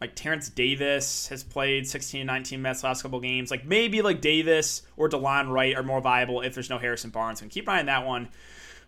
Like 0.00 0.14
Terence 0.16 0.48
Davis 0.48 1.28
has 1.28 1.44
played 1.44 1.86
16 1.86 2.26
19 2.26 2.60
minutes 2.60 2.82
last 2.82 3.02
couple 3.02 3.20
games. 3.20 3.50
Like 3.50 3.64
maybe 3.64 4.02
like 4.02 4.20
Davis 4.20 4.82
or 4.96 5.08
Delon 5.08 5.48
Wright 5.48 5.76
are 5.76 5.82
more 5.82 6.00
viable 6.00 6.40
if 6.40 6.54
there's 6.54 6.70
no 6.70 6.78
Harrison 6.78 7.10
Barnes. 7.10 7.40
And 7.40 7.50
keep 7.50 7.68
an 7.68 7.74
eye 7.74 7.80
on 7.80 7.86
that 7.86 8.06
one. 8.06 8.28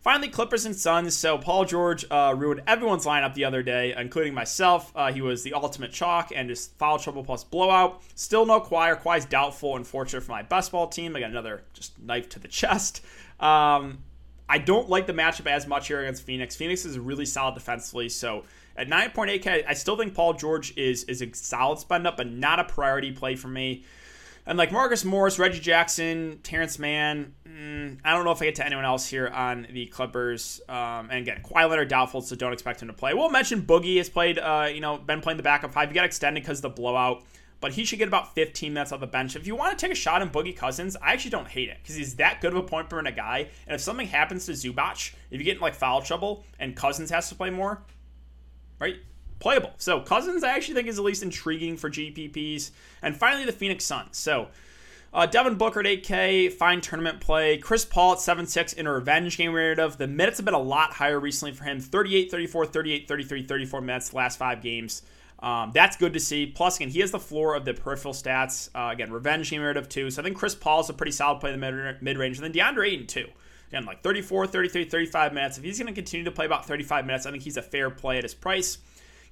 Finally, 0.05 0.29
Clippers 0.29 0.67
and 0.67 0.77
Suns. 0.77 1.17
So 1.17 1.39
Paul 1.39 1.65
George 1.65 2.05
uh, 2.11 2.35
ruined 2.37 2.63
everyone's 2.67 3.07
lineup 3.07 3.33
the 3.33 3.47
other 3.47 3.63
day, 3.63 3.95
including 3.97 4.35
myself. 4.35 4.93
Uh, 4.95 5.11
he 5.11 5.23
was 5.23 5.43
the 5.43 5.55
ultimate 5.55 5.93
chalk 5.93 6.31
and 6.35 6.47
just 6.47 6.77
foul 6.77 6.99
trouble 6.99 7.25
plus 7.25 7.43
blowout. 7.43 8.03
Still 8.15 8.45
no 8.45 8.61
Kawhi. 8.61 9.01
Kawhi's 9.01 9.25
doubtful. 9.25 9.77
Unfortunate 9.77 10.23
for 10.23 10.33
my 10.33 10.43
best 10.43 10.73
ball 10.73 10.89
team. 10.89 11.17
I 11.17 11.21
got 11.21 11.31
another 11.31 11.63
just 11.73 11.99
knife 11.99 12.29
to 12.31 12.39
the 12.39 12.49
chest. 12.61 13.03
Um, 13.41 14.01
I 14.55 14.59
don't 14.59 14.89
like 14.89 15.09
the 15.09 15.13
matchup 15.13 15.51
as 15.51 15.67
much 15.67 15.89
here 15.89 16.01
against 16.01 16.23
Phoenix. 16.23 16.55
Phoenix 16.55 16.85
is 16.85 16.97
really 16.97 17.27
solid 17.27 17.55
defensively, 17.55 18.09
so 18.09 18.45
at 18.77 18.87
9.8k, 18.87 19.65
I 19.67 19.75
still 19.75 19.97
think 19.97 20.15
Paul 20.15 20.35
George 20.35 20.73
is 20.77 21.03
is 21.05 21.23
a 21.23 21.35
solid 21.35 21.81
spend 21.81 22.07
up, 22.07 22.17
but 22.17 22.31
not 22.31 22.61
a 22.61 22.65
priority 22.65 23.11
play 23.11 23.35
for 23.35 23.49
me. 23.49 23.83
And 24.47 24.57
like 24.57 24.71
Marcus 24.71 25.05
Morris, 25.05 25.41
Reggie 25.41 25.59
Jackson, 25.59 26.39
Terance 26.45 26.79
Mann, 26.79 27.35
mm, 27.45 27.99
I 28.05 28.13
don't 28.13 28.25
know 28.25 28.31
if 28.31 28.41
I 28.41 28.45
get 28.45 28.55
to 28.57 28.65
anyone 28.65 28.85
else 28.85 29.09
here 29.09 29.27
on 29.27 29.67
the 29.73 29.87
Clippers. 29.87 30.61
Um, 30.69 31.11
and 31.11 31.15
again, 31.15 31.41
Kawhi 31.43 31.69
Leonard 31.69 31.89
doubtful, 31.89 32.21
so 32.21 32.37
don't 32.37 32.53
expect 32.53 32.81
him 32.81 32.87
to 32.87 32.95
play. 32.95 33.13
We'll 33.13 33.31
mention 33.31 33.63
Boogie 33.63 33.97
has 33.97 34.09
played, 34.09 34.39
uh, 34.39 34.69
you 34.73 34.81
know, 34.81 34.99
been 34.99 35.21
playing 35.21 35.39
the 35.39 35.43
backup 35.43 35.73
five. 35.73 35.89
He 35.89 35.97
got 35.97 36.05
extended 36.05 36.45
because 36.45 36.59
of 36.59 36.63
the 36.63 36.69
blowout 36.69 37.25
but 37.65 37.73
he 37.73 37.87
should 37.87 37.99
get 37.99 38.09
about 38.09 38.35
15 38.35 38.75
minutes 38.75 38.93
on 38.93 39.01
the 39.01 39.07
bench. 39.07 39.37
If 39.37 39.47
you 39.47 39.57
want 39.57 39.79
to 39.79 39.83
take 39.83 39.91
a 39.91 39.99
shot 39.99 40.21
on 40.21 40.29
Boogie 40.29 40.55
Cousins, 40.55 40.99
I 41.01 41.15
actually 41.15 41.31
don't 41.31 41.49
hate 41.49 41.71
it 41.71 41.79
because 41.83 41.95
he's 41.97 42.17
that 42.17 42.43
good 42.43 42.53
of 42.53 42.59
a 42.59 42.63
point 42.63 42.91
per 42.91 42.99
a 42.99 43.11
guy. 43.11 43.49
And 43.67 43.75
if 43.75 43.81
something 43.81 44.07
happens 44.07 44.45
to 44.45 44.53
Zubac, 44.53 45.15
if 45.31 45.39
you 45.39 45.45
get 45.45 45.55
in 45.55 45.63
like 45.63 45.75
foul 45.75 46.03
trouble 46.03 46.45
and 46.61 46.77
Cousins 46.77 47.09
has 47.09 47.31
to 47.31 47.35
play 47.35 47.49
more, 47.49 47.81
right? 48.79 48.97
Playable. 49.39 49.71
So 49.79 50.01
Cousins, 50.01 50.45
I 50.45 50.51
actually 50.51 50.75
think 50.75 50.89
is 50.89 50.99
at 50.99 51.07
least 51.07 51.23
intriguing 51.23 51.79
for 51.79 51.89
GPPs. 51.89 52.71
And 53.01 53.17
finally, 53.17 53.47
the 53.47 53.53
Phoenix 53.53 53.87
Suns. 53.87 54.19
So 54.19 54.49
uh, 55.15 55.25
Devin 55.25 55.55
Booker 55.55 55.81
at 55.81 55.87
8K, 55.87 56.53
fine 56.53 56.83
tournament 56.83 57.23
play. 57.23 57.57
Chris 57.57 57.87
Paul 57.87 58.13
at 58.13 58.21
7 58.21 58.47
6 58.47 58.75
in 58.75 58.87
a 58.87 58.93
revenge 58.93 59.39
game 59.39 59.55
narrative. 59.55 59.97
The 59.97 60.07
minutes 60.07 60.37
have 60.37 60.45
been 60.45 60.53
a 60.53 60.59
lot 60.59 60.93
higher 60.93 61.19
recently 61.19 61.55
for 61.55 61.65
him 61.65 61.81
38, 61.81 62.31
34, 62.31 62.67
38, 62.67 63.09
33, 63.09 63.43
34 63.45 63.81
minutes 63.81 64.13
last 64.13 64.37
five 64.37 64.61
games. 64.61 65.01
Um, 65.45 65.73
that's 65.75 65.99
good 65.99 66.15
to 66.15 66.21
see. 66.21 66.47
Plus, 66.47 66.77
again, 66.77 66.89
he 66.89 67.01
has 67.01 67.11
the 67.11 67.19
floor 67.19 67.55
of 67.55 67.67
the 67.67 67.75
peripheral 67.75 68.15
stats. 68.15 68.71
Uh, 68.75 68.91
again, 68.91 69.13
revenge 69.13 69.53
narrative 69.53 69.91
too. 69.91 70.11
So 70.11 70.23
I 70.23 70.25
think 70.25 70.39
Chris 70.39 70.55
Paul 70.55 70.81
is 70.81 70.89
a 70.89 70.95
pretty 70.95 71.13
solid 71.13 71.39
play 71.41 71.53
in 71.53 71.61
the 71.61 71.97
mid 72.01 72.17
range. 72.17 72.39
And 72.39 72.45
then 72.45 72.53
DeAndre 72.53 72.89
Ayton 72.89 73.07
too. 73.07 73.29
Again, 73.69 73.85
like 73.85 74.03
34, 74.03 74.47
33, 74.47 74.87
35 74.87 75.35
minutes. 75.35 75.59
If 75.59 75.65
he's 75.65 75.79
going 75.79 75.89
to 75.89 75.93
continue 75.93 76.25
to 76.25 76.31
play 76.31 76.47
about 76.47 76.67
35 76.67 77.05
minutes, 77.05 77.27
I 77.27 77.31
think 77.31 77.43
he's 77.43 77.59
a 77.59 77.63
fair 77.63 77.91
play 77.91 78.17
at 78.17 78.23
his 78.23 78.33
price. 78.33 78.79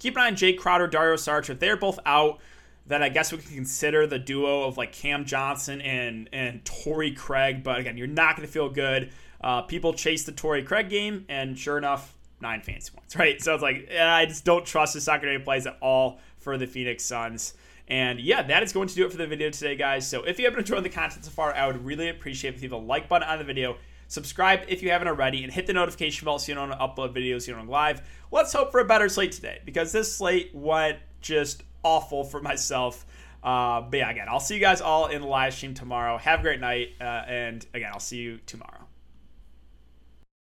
Keep 0.01 0.16
an 0.16 0.22
eye 0.22 0.27
on 0.27 0.35
Jae 0.35 0.59
Crowder, 0.59 0.87
Dario 0.87 1.16
Saric. 1.16 1.48
If 1.48 1.59
they're 1.59 1.79
both 1.79 1.98
out, 2.05 2.40
then 2.87 3.03
I 3.03 3.09
guess 3.09 3.33
we 3.33 3.38
can 3.38 3.55
consider 3.55 4.07
the 4.07 4.18
duo 4.18 4.64
of 4.64 4.77
like 4.77 4.92
Cam 4.92 5.25
Johnson 5.25 5.81
and 5.81 6.29
and 6.33 6.62
Torrey 6.64 7.12
Craig. 7.12 7.62
But 7.62 7.79
again, 7.79 7.96
you're 7.96 8.07
not 8.07 8.37
going 8.37 8.46
to 8.46 8.53
feel 8.53 8.68
good. 8.68 9.12
Uh, 9.40 9.62
people 9.62 9.94
chase 9.94 10.25
the 10.25 10.33
Torrey 10.33 10.62
Craig 10.62 10.90
game, 10.90 11.25
and 11.31 11.59
sure 11.59 11.79
enough, 11.79 12.14
nine 12.43 12.61
fancy 12.61 12.93
ones, 12.95 13.17
right? 13.19 13.41
So 13.41 13.55
it's 13.55 13.63
like 13.63 13.89
I 13.91 14.27
just 14.27 14.45
don't 14.45 14.67
trust 14.67 14.95
the 14.95 15.01
secondary 15.01 15.39
plays 15.39 15.67
at 15.67 15.79
all 15.81 16.21
for 16.39 16.59
the 16.59 16.67
Phoenix 16.67 17.05
Suns. 17.05 17.55
And 17.89 18.21
yeah, 18.21 18.43
that 18.43 18.63
is 18.63 18.73
going 18.73 18.89
to 18.89 18.95
do 18.95 19.07
it 19.07 19.11
for 19.11 19.19
the 19.19 19.27
video 19.27 19.51
today, 19.51 19.77
guys. 19.77 20.07
So 20.07 20.23
if 20.23 20.39
you 20.39 20.45
haven't 20.45 20.61
enjoyed 20.61 20.85
the 20.85 20.89
content 20.89 21.25
so 21.25 21.31
far, 21.31 21.55
I 21.55 21.67
would 21.67 21.85
really 21.85 22.09
appreciate 22.09 22.55
if 22.55 22.63
you 22.63 22.69
leave 22.69 22.73
a 22.73 22.77
like 22.77 23.09
button 23.09 23.29
on 23.29 23.39
the 23.39 23.45
video, 23.45 23.77
subscribe 24.09 24.61
if 24.69 24.83
you 24.83 24.91
haven't 24.91 25.09
already, 25.09 25.43
and 25.43 25.53
hit 25.53 25.67
the 25.67 25.73
notification 25.73 26.25
bell 26.25 26.39
so 26.39 26.53
you 26.53 26.55
don't 26.55 26.71
upload 26.73 27.15
videos 27.15 27.47
you 27.47 27.55
don't 27.55 27.69
live. 27.69 28.03
Let's 28.31 28.53
hope 28.53 28.73
for 28.73 28.81
a 28.81 28.85
better 28.85 29.09
slate 29.09 29.33
today 29.33 29.61
because 29.65 29.93
this 29.93 30.15
slate 30.15 30.55
went 30.55 30.99
just 31.21 31.65
awful 31.83 32.25
for 32.25 32.41
myself. 32.51 33.05
Uh, 33.43 33.81
but 33.81 33.97
yeah, 33.97 34.11
again, 34.11 34.27
I'll 34.31 34.41
see 34.41 34.55
you 34.55 34.61
guys 34.61 34.81
all 34.81 35.07
in 35.07 35.21
the 35.21 35.27
live 35.27 35.53
stream 35.53 35.75
tomorrow. 35.75 36.17
Have 36.17 36.41
a 36.41 36.43
great 36.43 36.61
night, 36.61 36.91
uh, 37.01 37.05
and 37.05 37.67
again, 37.75 37.91
I'll 37.93 38.01
see 38.01 38.19
you 38.19 38.39
tomorrow. 38.47 38.82